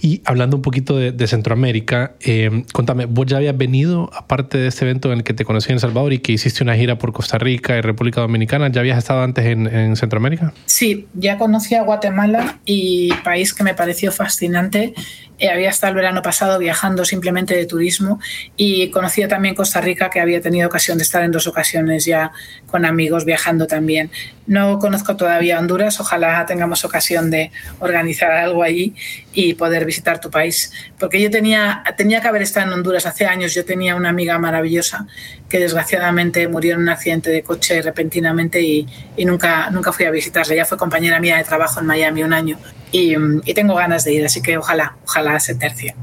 [0.00, 4.84] Y hablando un poquito de, Centroamérica, eh, contame, vos ya habías venido, aparte de este
[4.84, 7.38] evento en el que te conocí en Salvador y que hiciste una gira por Costa
[7.38, 10.52] Rica y República Dominicana, ¿ya habías estado antes en, Centroamérica?
[10.66, 14.94] Sí, ya conocí a Guatemala y país que me pareció fascinante.
[15.38, 18.20] Eh, había estado el verano pasado viajando simplemente de turismo
[18.56, 22.32] y conocía también Costa Rica, que había tenido ocasión de estar en dos ocasiones ya
[22.66, 24.10] con amigos viajando también.
[24.46, 28.94] No conozco todavía Honduras, ojalá tengamos ocasión de organizar algo allí
[29.32, 30.72] y poder visitar tu país.
[30.98, 34.38] Porque yo tenía, tenía que haber estado en Honduras hace años, yo tenía una amiga
[34.38, 35.06] maravillosa
[35.48, 40.10] que desgraciadamente murió en un accidente de coche repentinamente y, y nunca, nunca fui a
[40.10, 40.54] visitarla.
[40.54, 42.58] Ella fue compañera mía de trabajo en Miami un año
[42.90, 45.94] y, y tengo ganas de ir, así que ojalá, ojalá se tercie.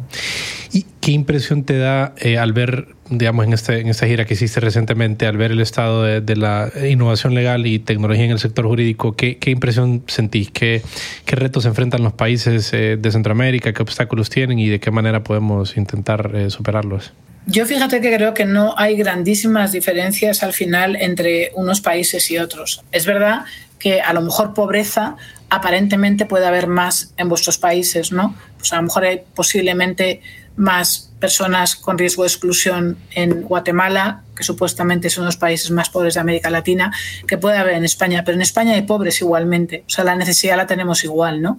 [0.72, 4.34] ¿Y qué impresión te da eh, al ver, digamos, en, este, en esta gira que
[4.34, 8.66] hiciste recientemente, al ver el estado de, la innovación legal y tecnología en el sector
[8.66, 10.52] jurídico, qué, qué impresión sentís?
[10.52, 10.82] ¿Qué,
[11.26, 13.74] ¿Qué, retos enfrentan los países eh, de Centroamérica?
[13.74, 17.14] ¿Qué obstáculos tienen y de qué manera podemos intentar eh, superarlos?
[17.48, 22.40] Yo fíjate que creo que no hay grandísimas diferencias al final entre unos países y
[22.40, 22.84] otros.
[22.92, 23.46] Es verdad
[23.80, 25.16] que a lo mejor pobreza
[25.50, 28.36] aparentemente puede haber más en vuestros países, ¿no?
[28.58, 30.22] Pues a lo mejor hay posiblemente
[30.56, 36.14] más personas con riesgo de exclusión en Guatemala, que supuestamente son los países más pobres
[36.14, 36.94] de América Latina,
[37.28, 40.58] que puede haber en España, pero en España hay pobres igualmente, o sea, la necesidad
[40.58, 41.58] la tenemos igual, ¿no?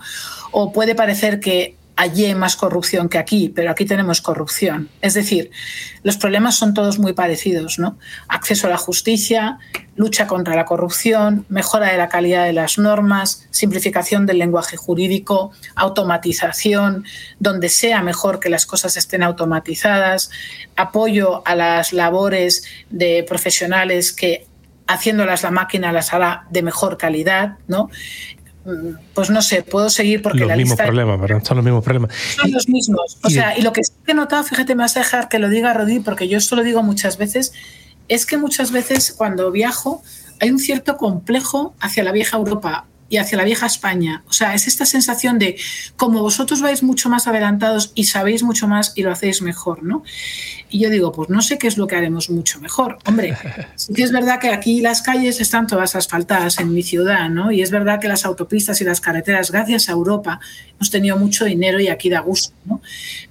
[0.51, 4.91] O puede parecer que allí hay más corrupción que aquí, pero aquí tenemos corrupción.
[5.01, 5.51] Es decir,
[6.03, 7.99] los problemas son todos muy parecidos, ¿no?
[8.29, 9.59] Acceso a la justicia,
[9.97, 15.53] lucha contra la corrupción, mejora de la calidad de las normas, simplificación del lenguaje jurídico,
[15.75, 17.05] automatización,
[17.41, 20.31] donde sea mejor que las cosas estén automatizadas,
[20.77, 24.47] apoyo a las labores de profesionales que
[24.87, 27.91] haciéndolas la máquina las hará de mejor calidad, ¿no?
[29.15, 31.45] Pues no sé, puedo seguir porque los la mismos problemas, ¿verdad?
[31.45, 32.11] Son los mismos problemas.
[32.41, 33.19] Son los mismos.
[33.23, 35.49] O sea, y lo que sí he notado, fíjate, me vas a dejar que lo
[35.49, 37.53] diga Rodí, porque yo esto lo digo muchas veces,
[38.09, 40.03] es que muchas veces cuando viajo
[40.41, 42.87] hay un cierto complejo hacia la vieja Europa.
[43.09, 44.25] Y hacia la vieja España.
[44.29, 45.57] O sea, es esta sensación de
[45.97, 50.03] como vosotros vais mucho más adelantados y sabéis mucho más y lo hacéis mejor, ¿no?
[50.69, 52.99] Y yo digo, pues no sé qué es lo que haremos mucho mejor.
[53.07, 53.37] Hombre,
[53.77, 57.53] sí que es verdad que aquí las calles están todas asfaltadas en mi ciudad, ¿no?
[57.53, 60.41] Y es verdad que las autopistas y las carreteras, gracias a Europa,
[60.73, 62.81] hemos tenido mucho dinero y aquí da gusto, ¿no?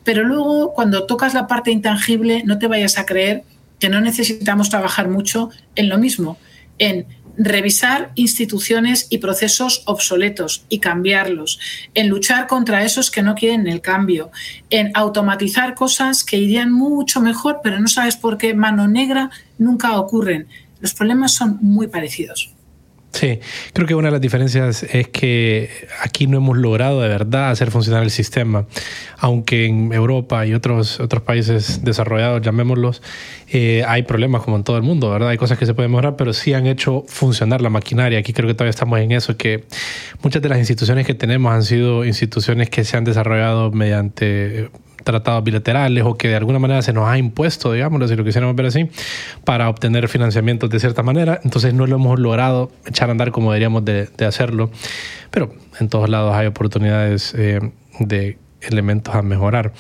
[0.04, 3.44] Pero luego, cuando tocas la parte intangible, no te vayas a creer
[3.80, 6.38] que no necesitamos trabajar mucho en lo mismo,
[6.78, 7.06] en
[7.38, 11.60] revisar instituciones y procesos obsoletos y cambiarlos,
[11.94, 14.32] en luchar contra esos que no quieren el cambio,
[14.70, 20.00] en automatizar cosas que irían mucho mejor, pero no sabes por qué mano negra nunca
[20.00, 20.48] ocurren.
[20.80, 22.55] Los problemas son muy parecidos.
[23.16, 23.40] Sí,
[23.72, 25.70] creo que una de las diferencias es que
[26.04, 28.66] aquí no hemos logrado de verdad hacer funcionar el sistema,
[29.20, 33.02] aunque en Europa y otros, otros países desarrollados, llamémoslos,
[33.48, 35.30] eh, hay problemas como en todo el mundo, ¿verdad?
[35.30, 38.20] Hay cosas que se pueden mejorar, pero sí han hecho funcionar la maquinaria.
[38.20, 39.64] Aquí creo que todavía estamos en eso, que
[40.22, 44.70] muchas de las instituciones que tenemos han sido instituciones que se han desarrollado mediante
[45.06, 48.56] tratados bilaterales o que de alguna manera se nos ha impuesto, digamos, si lo quisiéramos
[48.56, 48.90] ver así,
[49.46, 51.40] para obtener financiamientos de cierta manera.
[51.44, 54.70] Entonces no lo hemos logrado echar a andar como deberíamos de, hacerlo.
[55.32, 57.60] Pero en todos lados hay oportunidades eh,
[58.00, 59.72] de elementos a mejorar.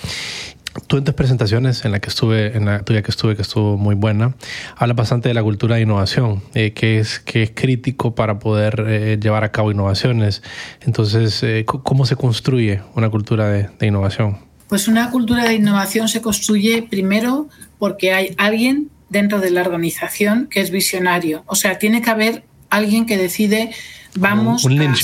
[0.88, 3.78] Tú en tus presentaciones, en la que estuve, en la tuya que estuve, que estuvo
[3.78, 4.36] muy buena,
[4.76, 8.84] hablas bastante de la cultura de innovación, eh, que, es, que es crítico para poder
[8.86, 10.44] eh, llevar a cabo innovaciones.
[10.82, 14.45] Entonces, ¿cómo se construye una cultura de innovación?
[14.68, 20.48] Pues una cultura de innovación se construye primero porque hay alguien dentro de la organización
[20.50, 21.44] que es visionario.
[21.48, 23.72] O sea, tiene que haber alguien que decide,
[24.16, 24.96] vamos un, a,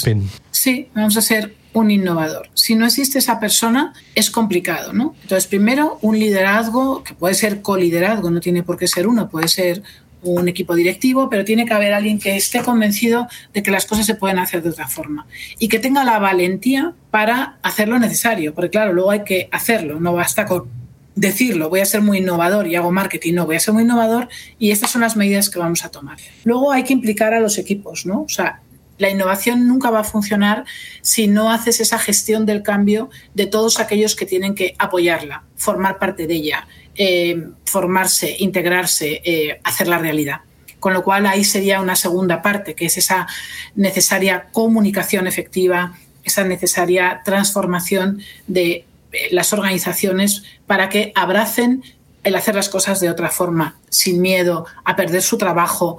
[0.52, 2.50] Sí, vamos a ser un innovador.
[2.54, 5.16] Si no existe esa persona, es complicado, ¿no?
[5.22, 9.48] Entonces, primero, un liderazgo, que puede ser coliderazgo, no tiene por qué ser uno, puede
[9.48, 9.84] ser
[10.24, 14.06] un equipo directivo, pero tiene que haber alguien que esté convencido de que las cosas
[14.06, 15.26] se pueden hacer de otra forma
[15.60, 20.00] y que tenga la valentía para hacer lo necesario, porque claro, luego hay que hacerlo,
[20.00, 20.70] no basta con
[21.16, 24.30] decirlo, voy a ser muy innovador y hago marketing, no, voy a ser muy innovador
[24.58, 26.18] y estas son las medidas que vamos a tomar.
[26.44, 28.22] Luego hay que implicar a los equipos, ¿no?
[28.22, 28.62] O sea,
[28.98, 30.64] la innovación nunca va a funcionar
[31.02, 35.98] si no haces esa gestión del cambio de todos aquellos que tienen que apoyarla, formar
[35.98, 40.42] parte de ella, eh, formarse, integrarse, eh, hacer la realidad.
[40.80, 43.28] Con lo cual ahí sería una segunda parte, que es esa
[43.76, 48.86] necesaria comunicación efectiva, esa necesaria transformación de eh,
[49.32, 51.84] las organizaciones para que abracen
[52.24, 55.98] el hacer las cosas de otra forma, sin miedo a perder su trabajo,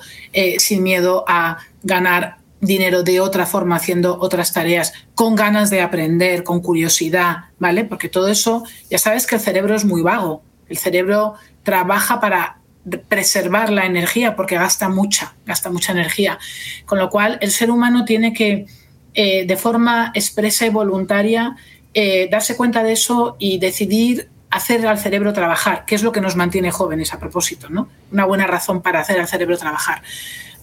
[0.59, 6.45] sin miedo a ganar dinero de otra forma haciendo otras tareas, con ganas de aprender,
[6.45, 7.85] con curiosidad, ¿vale?
[7.85, 10.43] Porque todo eso, ya sabes que el cerebro es muy vago.
[10.73, 12.57] El cerebro trabaja para
[13.11, 16.39] preservar la energía porque gasta mucha, gasta mucha energía.
[16.87, 18.65] Con lo cual, el ser humano tiene que,
[19.13, 21.57] eh, de forma expresa y voluntaria,
[21.93, 26.23] eh, darse cuenta de eso y decidir hacer al cerebro trabajar, que es lo que
[26.23, 27.91] nos mantiene jóvenes a propósito, ¿no?
[28.11, 30.01] Una buena razón para hacer al cerebro trabajar.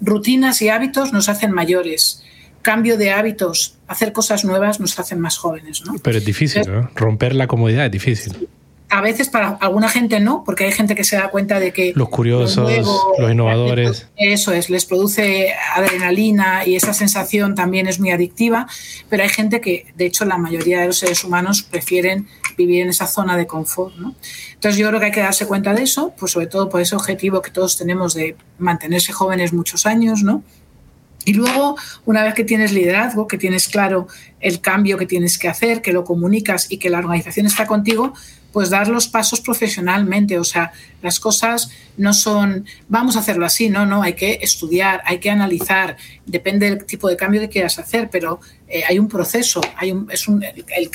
[0.02, 2.24] Rutinas y hábitos nos hacen mayores.
[2.64, 5.94] Cambio de hábitos, hacer cosas nuevas nos hacen más jóvenes, ¿no?
[6.02, 6.90] Pero es difícil, ¿no?
[6.96, 8.50] Romper la comodidad es difícil
[8.90, 11.94] a veces para alguna gente no, porque hay gente que se da cuenta de que...
[11.96, 12.72] Los curiosos,
[13.20, 14.08] los innovadores.
[14.16, 18.68] Eso es, les produce adrenalina y esa sensación también es muy adictiva,
[19.08, 22.90] pero hay gente que, de hecho, la mayoría de los seres humanos prefieren vivir en
[22.90, 23.96] esa zona de confort.
[23.96, 24.16] ¿no?
[24.54, 26.96] Entonces yo creo que hay que darse cuenta de eso, pues sobre todo por ese
[26.96, 30.44] objetivo que todos tenemos de mantenerse jóvenes muchos años, ¿no?
[31.26, 31.76] Y luego,
[32.06, 34.08] una vez que tienes liderazgo, que tienes claro
[34.40, 38.14] el cambio que tienes que hacer, que lo comunicas y que la organización está contigo,
[38.52, 40.40] pues dar los pasos profesionalmente.
[40.40, 45.02] O sea, las cosas no son, vamos a hacerlo así, no, no, hay que estudiar,
[45.06, 49.08] hay que analizar, depende del tipo de cambio que quieras hacer, pero eh, hay un
[49.08, 50.44] proceso, hay un, es un,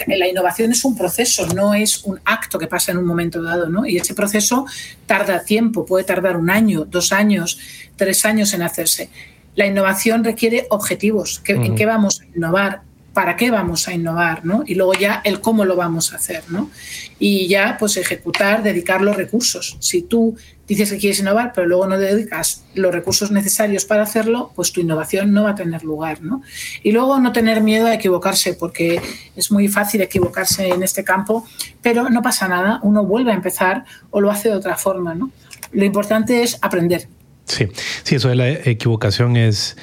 [0.06, 3.68] la innovación es un proceso, no es un acto que pasa en un momento dado,
[3.68, 3.86] ¿no?
[3.86, 4.66] Y ese proceso
[5.06, 7.58] tarda tiempo, puede tardar un año, dos años,
[7.96, 9.10] tres años en hacerse.
[9.56, 11.40] La innovación requiere objetivos.
[11.46, 12.82] ¿En qué vamos a innovar?
[13.14, 14.64] Para qué vamos a innovar, ¿no?
[14.66, 16.70] Y luego ya el cómo lo vamos a hacer, ¿no?
[17.18, 19.76] Y ya pues ejecutar, dedicar los recursos.
[19.80, 24.52] Si tú dices que quieres innovar, pero luego no dedicas los recursos necesarios para hacerlo,
[24.56, 26.42] pues tu innovación no va a tener lugar, ¿no?
[26.82, 29.00] Y luego no tener miedo a equivocarse, porque
[29.36, 31.46] es muy fácil equivocarse en este campo,
[31.82, 35.30] pero no pasa nada, uno vuelve a empezar o lo hace de otra forma, ¿no?
[35.72, 37.08] Lo importante es aprender.
[37.46, 37.68] Sí,
[38.02, 39.76] sí, eso de la equivocación es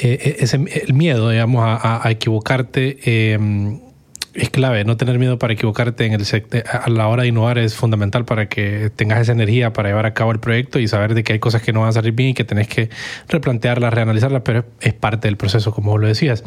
[0.00, 2.98] eh, ese, el miedo, digamos, a, equivocarte,
[3.34, 3.80] em,
[4.34, 7.58] es clave, no tener miedo para equivocarte en el sector, a la hora de innovar
[7.58, 11.14] es fundamental para que tengas esa energía para llevar a cabo el proyecto y saber
[11.14, 12.88] de que hay cosas que no van a salir bien y que tenés que
[13.28, 16.42] replantearlas, reanalizarlas, pero es parte del proceso, como lo decías.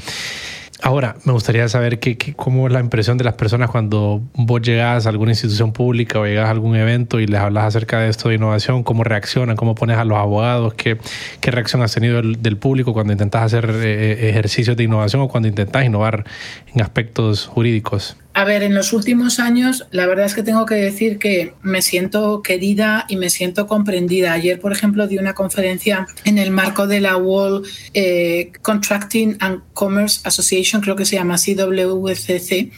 [0.82, 5.06] Ahora, me gustaría saber qué, cómo es la impresión de las personas cuando vos llegas
[5.06, 8.28] a alguna institución pública o llegas a algún evento y les hablas acerca de esto
[8.30, 10.98] de innovación, cómo reaccionan, cómo pones a los abogados, qué,
[11.40, 15.48] qué reacción has tenido del, público cuando intentas hacer eh, ejercicios de innovación o cuando
[15.48, 16.26] intentas innovar
[16.74, 18.18] en aspectos jurídicos.
[18.38, 21.82] A ver, en los últimos años, la verdad es que tengo que decir que me
[21.82, 24.34] siento querida y me siento comprendida.
[24.34, 29.62] Ayer, por ejemplo, di una conferencia en el marco de la World eh, Contracting and
[29.72, 32.72] Commerce Association, creo que se llama así, WCC,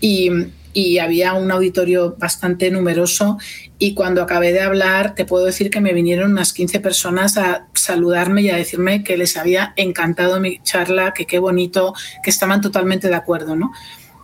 [0.00, 0.28] y,
[0.72, 3.38] y había un auditorio bastante numeroso
[3.78, 7.68] y cuando acabé de hablar te puedo decir que me vinieron unas 15 personas a
[7.74, 12.60] saludarme y a decirme que les había encantado mi charla, que qué bonito, que estaban
[12.60, 13.70] totalmente de acuerdo, ¿no?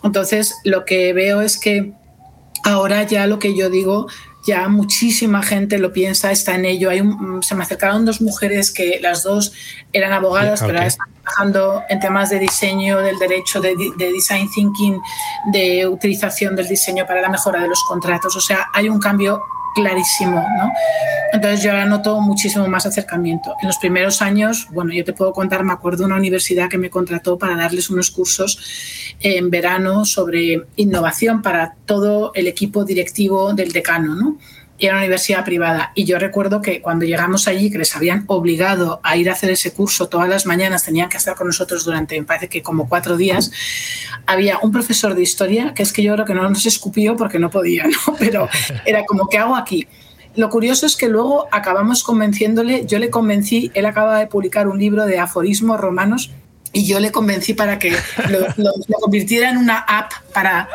[0.03, 1.93] Entonces, lo que veo es que
[2.65, 4.07] ahora ya lo que yo digo,
[4.45, 6.91] ya muchísima gente lo piensa, está en ello.
[6.91, 7.03] Hay
[7.43, 9.53] se me acercaron dos mujeres que las dos
[9.93, 14.49] eran abogadas, pero ahora están trabajando en temas de diseño, del derecho, de, de, design
[14.53, 15.01] thinking,
[15.53, 18.35] de utilización del diseño para la mejora de los contratos.
[18.35, 19.43] O sea, hay un cambio
[19.75, 20.73] clarísimo, ¿no?
[21.33, 23.55] Entonces yo ahora noto muchísimo más acercamiento.
[23.61, 26.79] En los primeros años, bueno, yo te puedo contar, me acuerdo de una universidad que
[26.79, 28.59] me contrató para darles unos cursos
[29.21, 34.39] en verano sobre innovación para todo el equipo directivo del decano, ¿no?
[34.83, 35.93] Y era una universidad privada.
[35.95, 39.53] Y yo recuerdo que cuando llegamos allí, que les habían obligado a ir a hacer
[39.53, 42.89] ese curso todas las mañanas, tenían que estar con nosotros durante, me parece que como
[42.89, 43.53] cuatro días,
[44.27, 47.39] había un profesor de historia, que es que yo creo que no nos escupió porque
[47.39, 48.17] no podía, ¿no?
[48.19, 48.49] pero
[48.85, 49.87] era como, ¿qué hago aquí?
[50.35, 54.81] Lo curioso es que luego acabamos convenciéndole, yo le convencí, él acaba de publicar un
[54.81, 56.33] libro de aforismos romanos
[56.73, 57.93] y yo le convencí para que
[58.31, 60.69] lo, convirtiera en una app para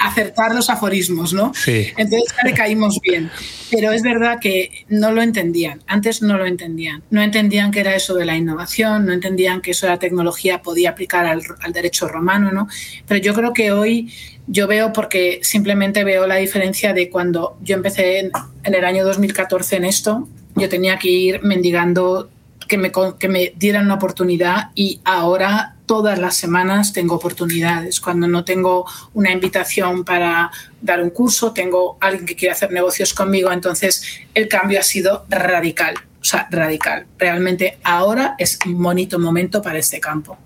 [0.00, 1.52] acertar los aforismos, ¿no?
[1.54, 1.88] Sí.
[1.96, 3.30] Entonces le caímos bien.
[3.70, 5.82] Pero es verdad que no lo entendían.
[5.86, 7.02] Antes no lo entendían.
[7.10, 10.62] No entendían que era eso de la innovación, no entendían que eso de la tecnología
[10.62, 12.68] podía aplicar al, derecho romano, ¿no?
[13.08, 14.12] Pero yo creo que hoy
[14.46, 18.30] yo veo porque simplemente veo la diferencia de cuando yo empecé en,
[18.62, 22.30] en el año 2014 en esto, yo tenía que ir mendigando
[22.72, 28.00] que me, que me dieran una oportunidad y ahora todas las semanas tengo oportunidades.
[28.00, 33.12] Cuando no tengo una invitación para dar un curso, tengo alguien que quiere hacer negocios
[33.12, 35.96] conmigo, entonces el cambio ha sido radical.
[36.18, 37.04] O sea, radical.
[37.18, 40.38] Realmente ahora es un bonito momento para este campo.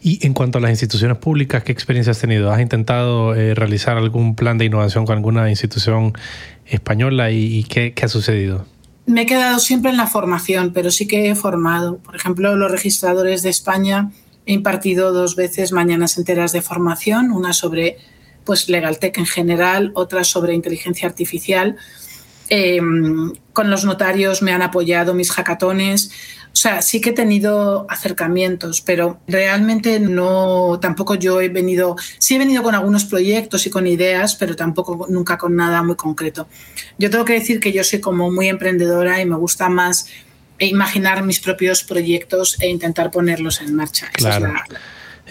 [0.00, 2.50] Y en cuanto a las instituciones públicas, ¿qué experiencia has tenido?
[2.50, 6.14] ¿Has intentado eh, realizar algún plan de innovación con alguna institución
[6.64, 8.64] española y, qué, qué ha sucedido?
[9.06, 11.98] Me he quedado siempre en la formación, pero sí que he formado.
[11.98, 14.10] Por ejemplo, los registradores de España
[14.46, 17.98] he impartido dos veces mañanas enteras de formación, una sobre
[18.44, 21.76] pues Legaltech en general, otra sobre inteligencia artificial.
[22.48, 26.10] Em, con los notarios me han apoyado mis hackatones.
[26.52, 32.34] O sea, sí que he tenido acercamientos, pero realmente no, tampoco yo he venido, sí
[32.34, 36.46] he venido con algunos proyectos y con ideas, pero tampoco nunca con nada muy concreto.
[36.98, 40.06] Yo tengo que decir que yo soy como muy emprendedora y me gusta más
[40.58, 44.08] imaginar mis propios proyectos e intentar ponerlos en marcha.
[44.12, 44.52] Claro.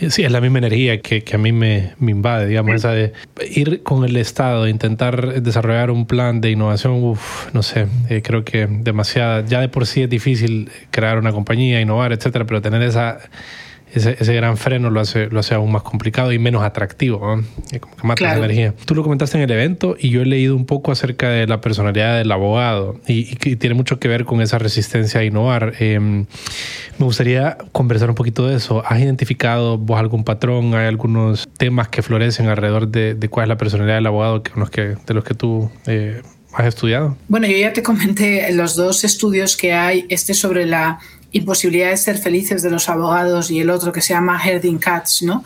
[0.09, 3.13] Sí, es la misma energía que, que a mí me, me, invade, digamos, esa de
[3.53, 8.43] ir con el Estado, intentar desarrollar un plan de innovación, uff, no sé, eh, creo
[8.43, 12.81] que demasiada, ya de por sí es difícil crear una compañía, innovar, etcétera, pero tener
[12.81, 13.19] esa
[13.93, 18.07] ese, gran freno lo hace, lo hace aún más complicado y menos atractivo, como que
[18.07, 18.73] mata la energía.
[18.85, 21.61] Tú lo comentaste en el evento y yo he leído un poco acerca de la
[21.61, 25.73] personalidad del abogado y, y tiene mucho que ver con esa resistencia a innovar.
[25.79, 26.25] Em,
[26.97, 28.83] me gustaría conversar un poquito de eso.
[28.85, 30.73] ¿Has identificado vos algún patrón?
[30.75, 35.13] ¿Hay algunos temas que florecen alrededor de, cuál es la personalidad del abogado que, de
[35.13, 35.69] los que tú...
[35.87, 36.21] Eh,
[36.53, 37.15] has estudiado?
[37.29, 40.99] Bueno, yo ya te comenté los dos estudios que hay, este sobre la
[41.31, 45.23] imposibilidad de ser felices de los abogados y el otro que se llama Herding Cats,
[45.23, 45.43] ¿no?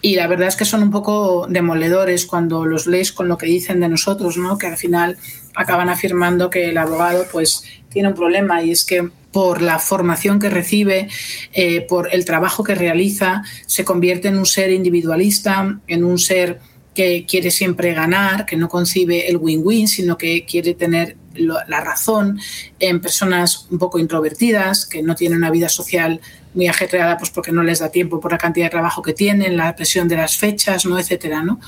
[0.00, 3.46] Y la verdad es que son un poco demoledores cuando los lees con lo que
[3.46, 4.58] dicen de nosotros, ¿no?
[4.58, 5.16] Que al final
[5.54, 10.40] acaban afirmando que el abogado pues tiene un problema y es que por la formación
[10.40, 11.08] que recibe,
[11.52, 16.60] eh, por el trabajo que realiza, se convierte en un ser individualista, en un ser
[16.94, 22.38] que quiere siempre ganar, que no concibe el win-win, sino que quiere tener la razón
[22.78, 26.20] en personas un poco introvertidas, que no tienen una vida social
[26.54, 29.56] muy ajetreada pues porque no les da tiempo por la cantidad de trabajo que tienen,
[29.56, 30.98] la presión de las fechas, ¿no?
[30.98, 31.60] etcétera, ¿no?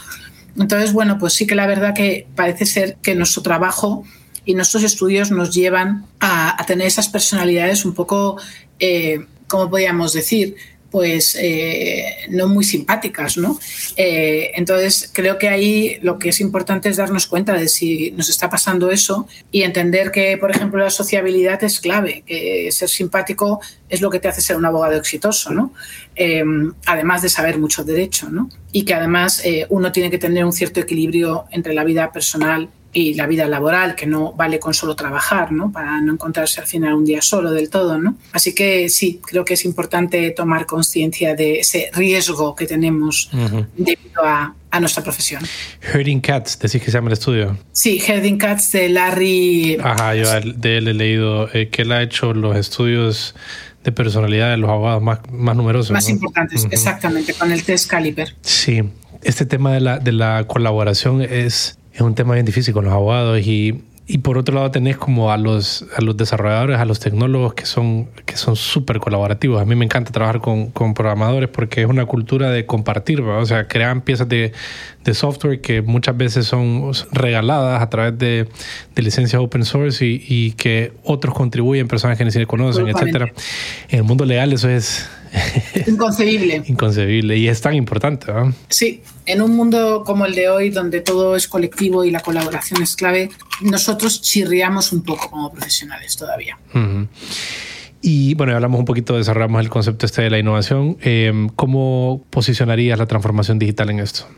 [0.57, 4.05] Entonces, bueno, pues sí que la verdad que parece ser que nuestro trabajo
[4.44, 8.37] y nuestros estudios nos llevan a, tener esas personalidades un poco,
[8.79, 10.57] eh, ¿cómo podríamos decir?
[10.94, 13.59] Pues eh, no muy simpáticas, ¿no?
[13.96, 18.28] Eh, entonces creo que ahí lo que es importante es darnos cuenta de si nos
[18.28, 23.61] está pasando eso y entender que, por ejemplo, la sociabilidad es clave, que ser simpático
[23.88, 25.73] es lo que te hace ser un abogado exitoso, ¿no?
[26.14, 26.44] Eh,
[26.87, 28.48] además de saber mucho derecho, ¿no?
[28.71, 33.15] Y que además uno tiene que tener un cierto equilibrio entre la vida personal y
[33.15, 35.71] la vida laboral, que no vale con solo trabajar, ¿no?
[35.73, 38.17] Para no encontrarse al final un día solo del todo, ¿no?
[38.33, 43.31] Así que sí, creo que es importante tomar conciencia de ese riesgo que tenemos
[43.77, 45.42] debido a, a, nuestra profesión.
[45.81, 47.59] Herding Cats, decís que se llama el estudio.
[47.73, 49.77] Sí, Herding Cats de Larry.
[49.83, 53.35] Ajá, yo de él he leído eh, que él ha hecho los estudios
[53.83, 55.90] de personalidad de los abogados más, más numerosos.
[55.90, 58.35] Más importantes, exactamente, con el test Caliper.
[58.40, 58.83] Sí,
[59.23, 62.92] este tema de la, de la colaboración es es un tema bien difícil con los
[62.92, 66.99] abogados y, y por otro lado tenés como a los, a los desarrolladores, a los
[66.99, 69.63] tecnólogos que son que son súper colaborativos.
[69.63, 73.47] A mí me encanta trabajar con, con, programadores porque es una cultura de compartir, o
[73.47, 74.53] sea, crean piezas de,
[75.05, 78.49] de, software que muchas veces son regaladas a través de,
[78.95, 83.33] de licencias open source y, y, que otros contribuyen, personas que ni siquiera conocen, etcétera.
[83.88, 85.09] En el mundo legal eso es
[85.87, 86.62] Inconcebible.
[86.66, 87.37] Inconcebible.
[87.37, 88.32] Y es tan importante.
[88.32, 88.54] ¿no?
[88.68, 92.82] Sí, en un mundo como el de hoy, donde todo es colectivo y la colaboración
[92.82, 93.30] es clave,
[93.60, 96.58] nosotros chirriamos un poco como profesionales todavía.
[98.02, 100.98] Y bueno, hablamos un poquito, desarrollamos el concepto este de la innovación.
[101.00, 104.28] Em, ¿Cómo posicionarías la transformación digital en esto?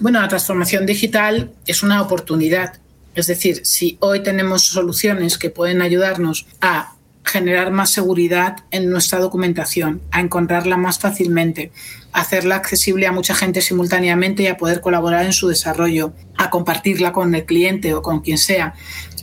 [0.00, 2.80] Bueno, la transformación digital es una oportunidad.
[3.14, 6.94] Es decir, si hoy tenemos soluciones que pueden ayudarnos a
[7.24, 11.70] generar más seguridad en nuestra documentación, a encontrarla más fácilmente,
[12.12, 16.50] a hacerla accesible a mucha gente simultáneamente y a poder colaborar en su desarrollo, a
[16.50, 18.74] compartirla con el cliente o con quien sea,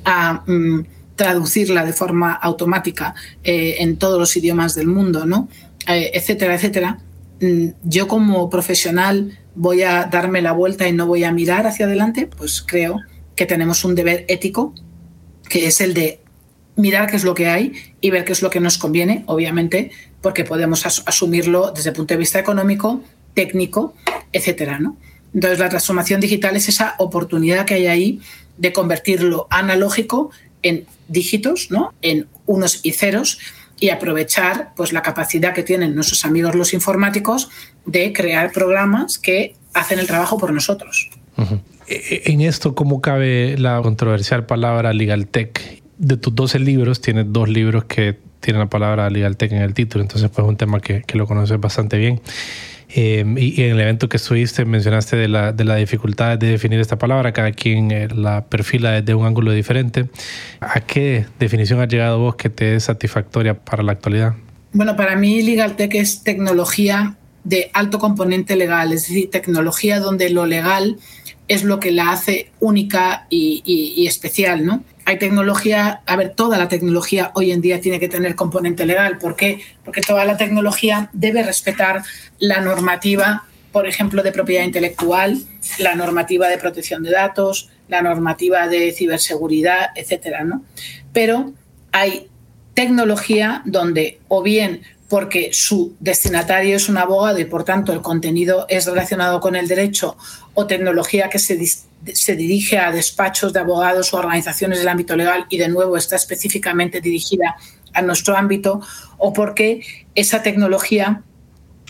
[0.05, 0.85] a mm,
[1.15, 5.49] traducirla de forma automática eh, en todos los idiomas del mundo, ¿no?
[5.87, 6.99] Eh, etcétera, etcétera.
[7.41, 11.87] Mm, yo como profesional voy a darme la vuelta y no voy a mirar hacia
[11.87, 13.01] adelante, pues creo
[13.35, 14.73] que tenemos un deber ético
[15.49, 16.21] que es el de
[16.77, 19.91] mirar qué es lo que hay y ver qué es lo que nos conviene, obviamente,
[20.21, 23.03] porque podemos asumirlo desde el punto de vista económico,
[23.33, 23.93] técnico,
[24.31, 24.95] etcétera, ¿no?
[25.33, 28.21] Entonces, la transformación digital es esa oportunidad que hay ahí
[28.57, 30.31] de convertir lo analógico
[30.63, 31.93] en dígitos, ¿no?
[32.01, 33.39] En unos y ceros
[33.79, 37.49] y aprovechar pues la capacidad que tienen nuestros amigos los informáticos
[37.85, 41.09] de crear programas que hacen el trabajo por nosotros.
[41.87, 47.25] E-, en esto, ¿cómo cabe la controversial palabra legal tech de tus 12 libros, tienes
[47.29, 50.57] dos libros que tienen la palabra Legal Tech en el título, entonces pues es un
[50.57, 52.21] tema que, que lo conoces bastante bien.
[52.89, 56.79] Eh, y, en el evento que estuviste mencionaste de la, de la dificultad de definir
[56.79, 60.07] esta palabra, cada quien eh, la perfila desde un ángulo diferente.
[60.61, 64.35] ¿A qué definición has llegado vos que te es satisfactoria para la actualidad?
[64.71, 70.29] Bueno, para mí Legal Tech es tecnología de alto componente legal, es decir, tecnología donde
[70.29, 70.97] lo legal
[71.47, 74.83] es lo que la hace única y especial, ¿no?
[75.07, 79.17] Hay tecnología, a ver, toda la tecnología hoy en día tiene que tener componente legal.
[79.19, 79.61] ¿Por qué?
[79.85, 82.03] Porque toda la tecnología debe respetar
[82.39, 85.37] la normativa, por ejemplo, de propiedad intelectual,
[85.79, 90.65] la normativa de protección de datos, la normativa de ciberseguridad, etcétera, ¿no?
[91.13, 91.53] Pero
[91.93, 92.27] hay
[92.73, 98.65] tecnología donde o bien porque su destinatario es un abogado y por tanto el contenido
[98.69, 100.17] es relacionado con el derecho
[100.53, 101.57] o tecnología que se,
[102.13, 106.17] se, dirige a despachos de abogados o organizaciones del ámbito legal y de nuevo está
[106.17, 107.55] específicamente dirigida
[107.93, 108.81] a nuestro ámbito
[109.17, 109.81] o porque
[110.13, 111.23] esa tecnología,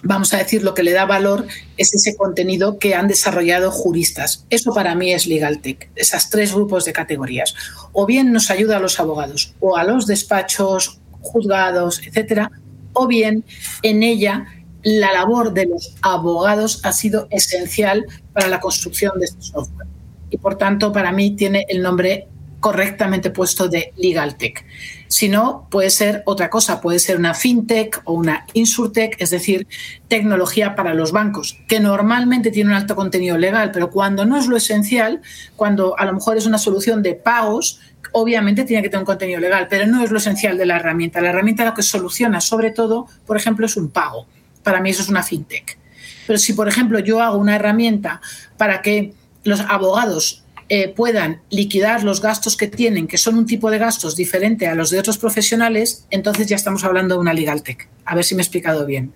[0.03, 4.45] vamos a decir, lo que le da valor es ese contenido que han desarrollado juristas.
[4.51, 7.55] Eso para mí es Legal Tech, esas tres grupos de categorías.
[7.93, 12.51] O bien nos ayuda a los abogados o a los despachos, juzgados, etcétera,
[12.97, 13.43] o bien
[13.83, 14.45] en ella
[14.83, 19.87] la labor de los abogados ha sido esencial para la construcción de este software.
[20.29, 22.27] Y por tanto, para mí tiene el nombre
[22.59, 24.65] correctamente puesto de Legal Tech.
[25.07, 29.67] Si no, puede ser otra cosa, puede ser una fintech o una insurtech, es decir,
[30.07, 34.47] tecnología para los bancos, que normalmente tiene un alto contenido legal, pero cuando no es
[34.47, 35.21] lo esencial,
[35.55, 37.79] cuando a lo mejor es una solución de pagos,
[38.11, 41.21] obviamente tiene que tener un contenido legal, pero no es lo esencial de la herramienta.
[41.21, 44.25] La herramienta lo que soluciona, sobre todo, por ejemplo, es un pago.
[44.63, 45.77] Para mí eso es una fintech.
[46.25, 48.21] Pero si, por ejemplo, yo hago una herramienta
[48.57, 53.71] para que los abogados eh, puedan liquidar los gastos que tienen, que son un tipo
[53.71, 57.63] de gastos diferente a los de otros profesionales, entonces ya estamos hablando de una legal
[57.63, 57.87] tech.
[58.05, 59.13] A ver si me he explicado bien.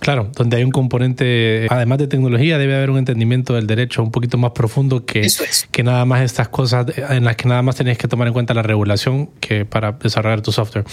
[0.00, 4.12] Claro, donde hay un componente, además de tecnología, debe haber un entendimiento del derecho un
[4.12, 5.26] poquito más profundo que,
[5.72, 8.54] que nada más estas cosas en las que nada más tenés que tomar en cuenta
[8.54, 10.84] la regulación que para desarrollar tu software.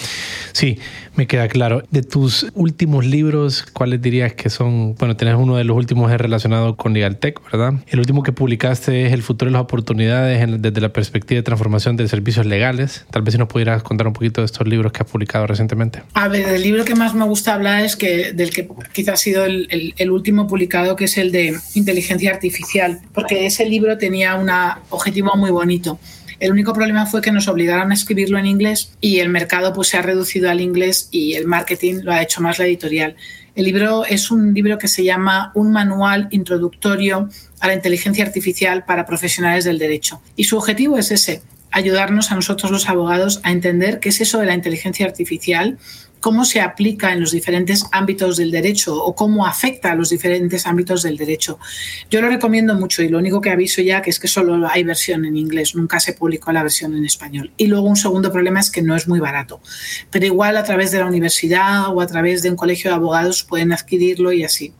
[0.53, 0.79] Sí,
[1.15, 1.83] me queda claro.
[1.91, 4.95] De tus últimos libros, ¿cuáles dirías que son?
[4.95, 7.73] Bueno, tenés uno de los últimos relacionado con LegalTech, ¿verdad?
[7.87, 11.95] El último que publicaste es El futuro de las oportunidades desde la perspectiva de transformación
[11.95, 13.05] de servicios legales.
[13.11, 16.01] Tal vez si nos pudieras contar un poquito de estos libros que has publicado recientemente.
[16.13, 19.17] A ver, el libro que más me gusta hablar es que del que quizás ha
[19.17, 24.35] sido el, el, último publicado, que es el de inteligencia artificial, porque ese libro tenía
[24.35, 24.49] un
[24.89, 25.99] objetivo muy bonito.
[26.39, 29.87] El único problema fue que nos obligaron a escribirlo en inglés y el mercado pues,
[29.89, 33.15] se ha reducido al inglés y el marketing lo ha hecho más la editorial.
[33.55, 37.29] El libro es un libro que se llama Un manual introductorio
[37.61, 40.21] a la inteligencia artificial para profesionales del derecho.
[40.35, 41.41] Y su objetivo es ese,
[41.75, 45.77] ayudarnos a nosotros los abogados a entender qué es eso de la inteligencia artificial,
[46.21, 50.65] cómo se aplica en los diferentes ámbitos del derecho o cómo afecta a los diferentes
[50.65, 51.59] ámbitos del derecho.
[52.09, 54.85] Yo lo recomiendo mucho y lo único que aviso ya que es que solo hay
[54.85, 57.51] versión en inglés, nunca se publicó la versión en español.
[57.57, 59.59] Y luego un segundo problema es que no es muy barato,
[60.11, 63.43] pero igual a través de la universidad o a través de un colegio de abogados
[63.43, 64.73] pueden adquirirlo y así.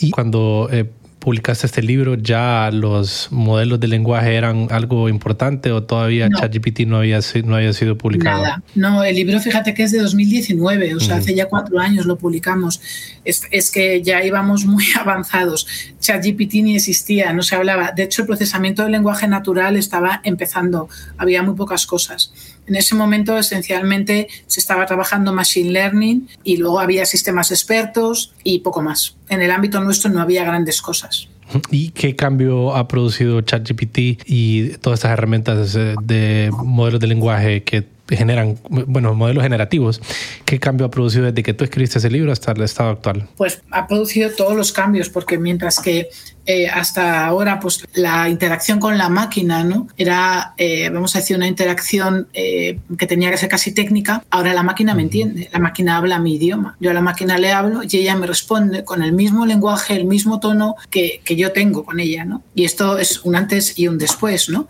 [0.00, 0.90] Y cuando eh,
[1.20, 6.96] publicaste este libro, ¿ya los modelos de lenguaje eran algo importante o todavía ChatGPT no
[6.96, 8.42] había, no había sido publicado?
[8.42, 8.62] Nada.
[8.74, 12.16] No, el libro fíjate que es de 2019, o sea, hace ya cuatro años lo
[12.16, 12.80] publicamos.
[13.24, 15.66] Es, es, que ya íbamos muy avanzados.
[16.00, 17.92] ChatGPT ni existía, no se hablaba.
[17.92, 22.32] De hecho, el procesamiento del lenguaje natural estaba empezando, había muy pocas cosas.
[22.66, 28.60] En ese momento, esencialmente, se estaba trabajando Machine Learning y luego había sistemas expertos y
[28.60, 29.16] poco más.
[29.28, 31.28] En el ámbito nuestro no había grandes cosas.
[31.70, 37.86] ¿Y qué cambio ha producido ChatGPT y todas estas herramientas de modelos de lenguaje que
[38.16, 40.00] generan, bueno, modelos generativos.
[40.44, 43.28] ¿Qué cambio ha producido desde que tú escribiste ese libro hasta el estado actual?
[43.36, 46.08] Pues ha producido todos los cambios, porque mientras que
[46.52, 49.86] eh, hasta ahora, pues la interacción con la máquina, ¿no?
[49.96, 54.24] Era, eh, vamos a decir, una interacción eh, que tenía que ser casi técnica.
[54.30, 56.76] Ahora la máquina me entiende, la máquina habla mi idioma.
[56.80, 60.06] Yo a la máquina le hablo y ella me responde con el mismo lenguaje, el
[60.06, 62.42] mismo tono que, que yo tengo con ella, ¿no?
[62.56, 64.66] Y esto es un antes y un después, ¿no?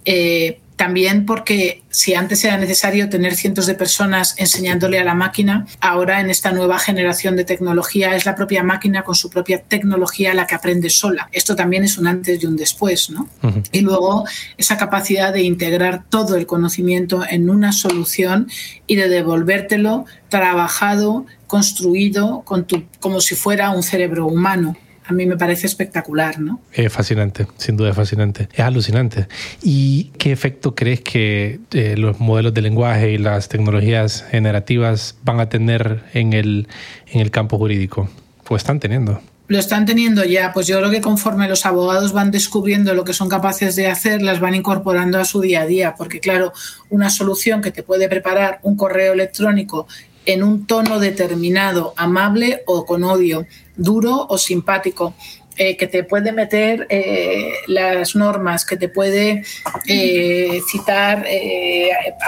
[0.80, 6.22] También porque si antes era necesario tener cientos de personas enseñándole a la máquina, ahora
[6.22, 10.46] en esta nueva generación de tecnología es la propia máquina con su propia tecnología la
[10.46, 11.28] que aprende sola.
[11.32, 13.28] Esto también es un antes y un después, ¿no?
[13.72, 14.24] Y luego
[14.56, 18.48] esa capacidad de integrar todo el conocimiento en una solución
[18.86, 25.26] y de devolvértelo trabajado, construido con tu, como si fuera un cerebro humano a mí
[25.26, 26.60] me parece espectacular, ¿no?
[26.72, 28.48] Es fascinante, sin duda es fascinante.
[28.52, 29.26] Es alucinante.
[29.62, 35.40] ¿Y qué efecto crees que eh, los modelos de lenguaje y las tecnologías generativas van
[35.40, 36.68] a tener en el,
[37.08, 38.08] en el campo jurídico?
[38.44, 39.20] Pues están teniendo.
[39.50, 43.12] Lo están teniendo ya, pues yo creo que conforme los abogados van descubriendo lo que
[43.12, 46.52] son capaces de hacer, las van incorporando a su día a día, porque claro,
[46.88, 49.88] una solución que te puede preparar un correo electrónico
[50.26, 53.46] en un tono determinado, amable o con odio,
[53.76, 55.14] duro o simpático,
[55.56, 59.42] eh, que te puede meter eh, las normas, que te puede
[59.86, 61.26] eh, citar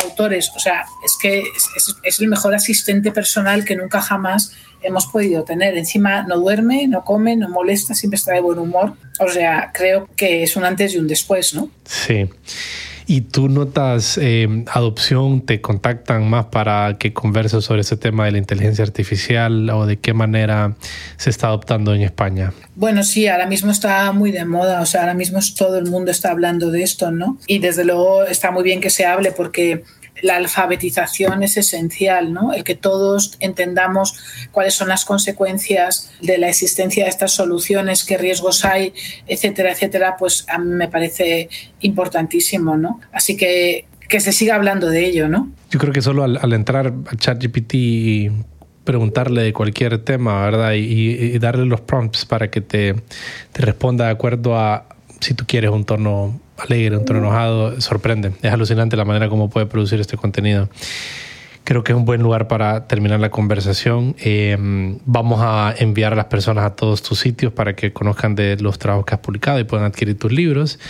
[0.03, 0.51] autores.
[0.55, 5.45] O sea, es que es, es, el mejor asistente personal que nunca jamás hemos podido
[5.45, 5.79] tener.
[5.79, 8.95] Encima no duerme, no come, no molesta, siempre está de buen humor.
[9.19, 11.71] O sea, creo que es un antes y un después, ¿no?
[11.85, 12.29] Sí.
[13.13, 15.43] ¿Y tú notas eh, adopción?
[15.43, 19.99] ¿Te contactan más para que converses sobre ese tema de la inteligencia artificial o de
[19.99, 20.77] qué manera
[21.19, 22.55] se está adoptando en España?
[22.75, 26.11] Bueno, sí, ahora mismo está muy de moda, o sea, ahora mismo todo el mundo
[26.11, 27.37] está hablando de esto, ¿no?
[27.47, 29.85] Y desde luego está muy bien que se hable porque
[30.21, 32.53] la alfabetización es esencial, ¿no?
[32.53, 34.15] El que todos entendamos
[34.51, 38.93] cuáles son las consecuencias de la existencia de estas soluciones, qué riesgos hay,
[39.27, 41.49] etcétera, etcétera, pues a mí me parece
[41.81, 43.01] importantísimo, ¿no?
[43.13, 45.51] Así que que se siga hablando de ello, ¿no?
[45.71, 48.31] Yo creo que solo al, entrar a ChatGPT y
[48.85, 50.75] preguntarle de cualquier tema, ¿verdad?
[50.75, 52.95] Y, darle los prompts para que te,
[53.53, 54.85] te responda de acuerdo a
[55.21, 58.33] si tú quieres un tono alegre, un tono enojado, sorprende.
[58.43, 60.69] Es alucinante la manera como puede producir este contenido.
[61.65, 64.17] Creo que es un buen lugar para terminar la conversación.
[64.19, 64.57] Eh,
[65.05, 68.79] vamos a enviar a las personas a todos tus sitios para que conozcan de los
[68.79, 70.81] trabajos que has publicado y puedan adquirir tus libros.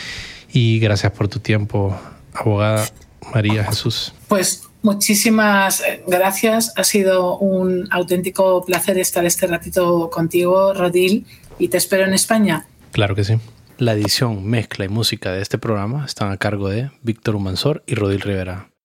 [0.50, 1.98] Y gracias por tu tiempo,
[2.32, 2.86] abogada
[3.34, 4.14] María Jesús.
[4.28, 6.72] Pues muchísimas gracias.
[6.76, 11.26] Ha sido un auténtico placer estar este ratito contigo, Rodil,
[11.58, 12.66] y te espero en España.
[12.92, 13.34] Claro que sí.
[13.78, 17.94] La edición, mezcla y música de este programa están a cargo de Víctor Humansor y
[17.94, 18.71] Rodil Rivera.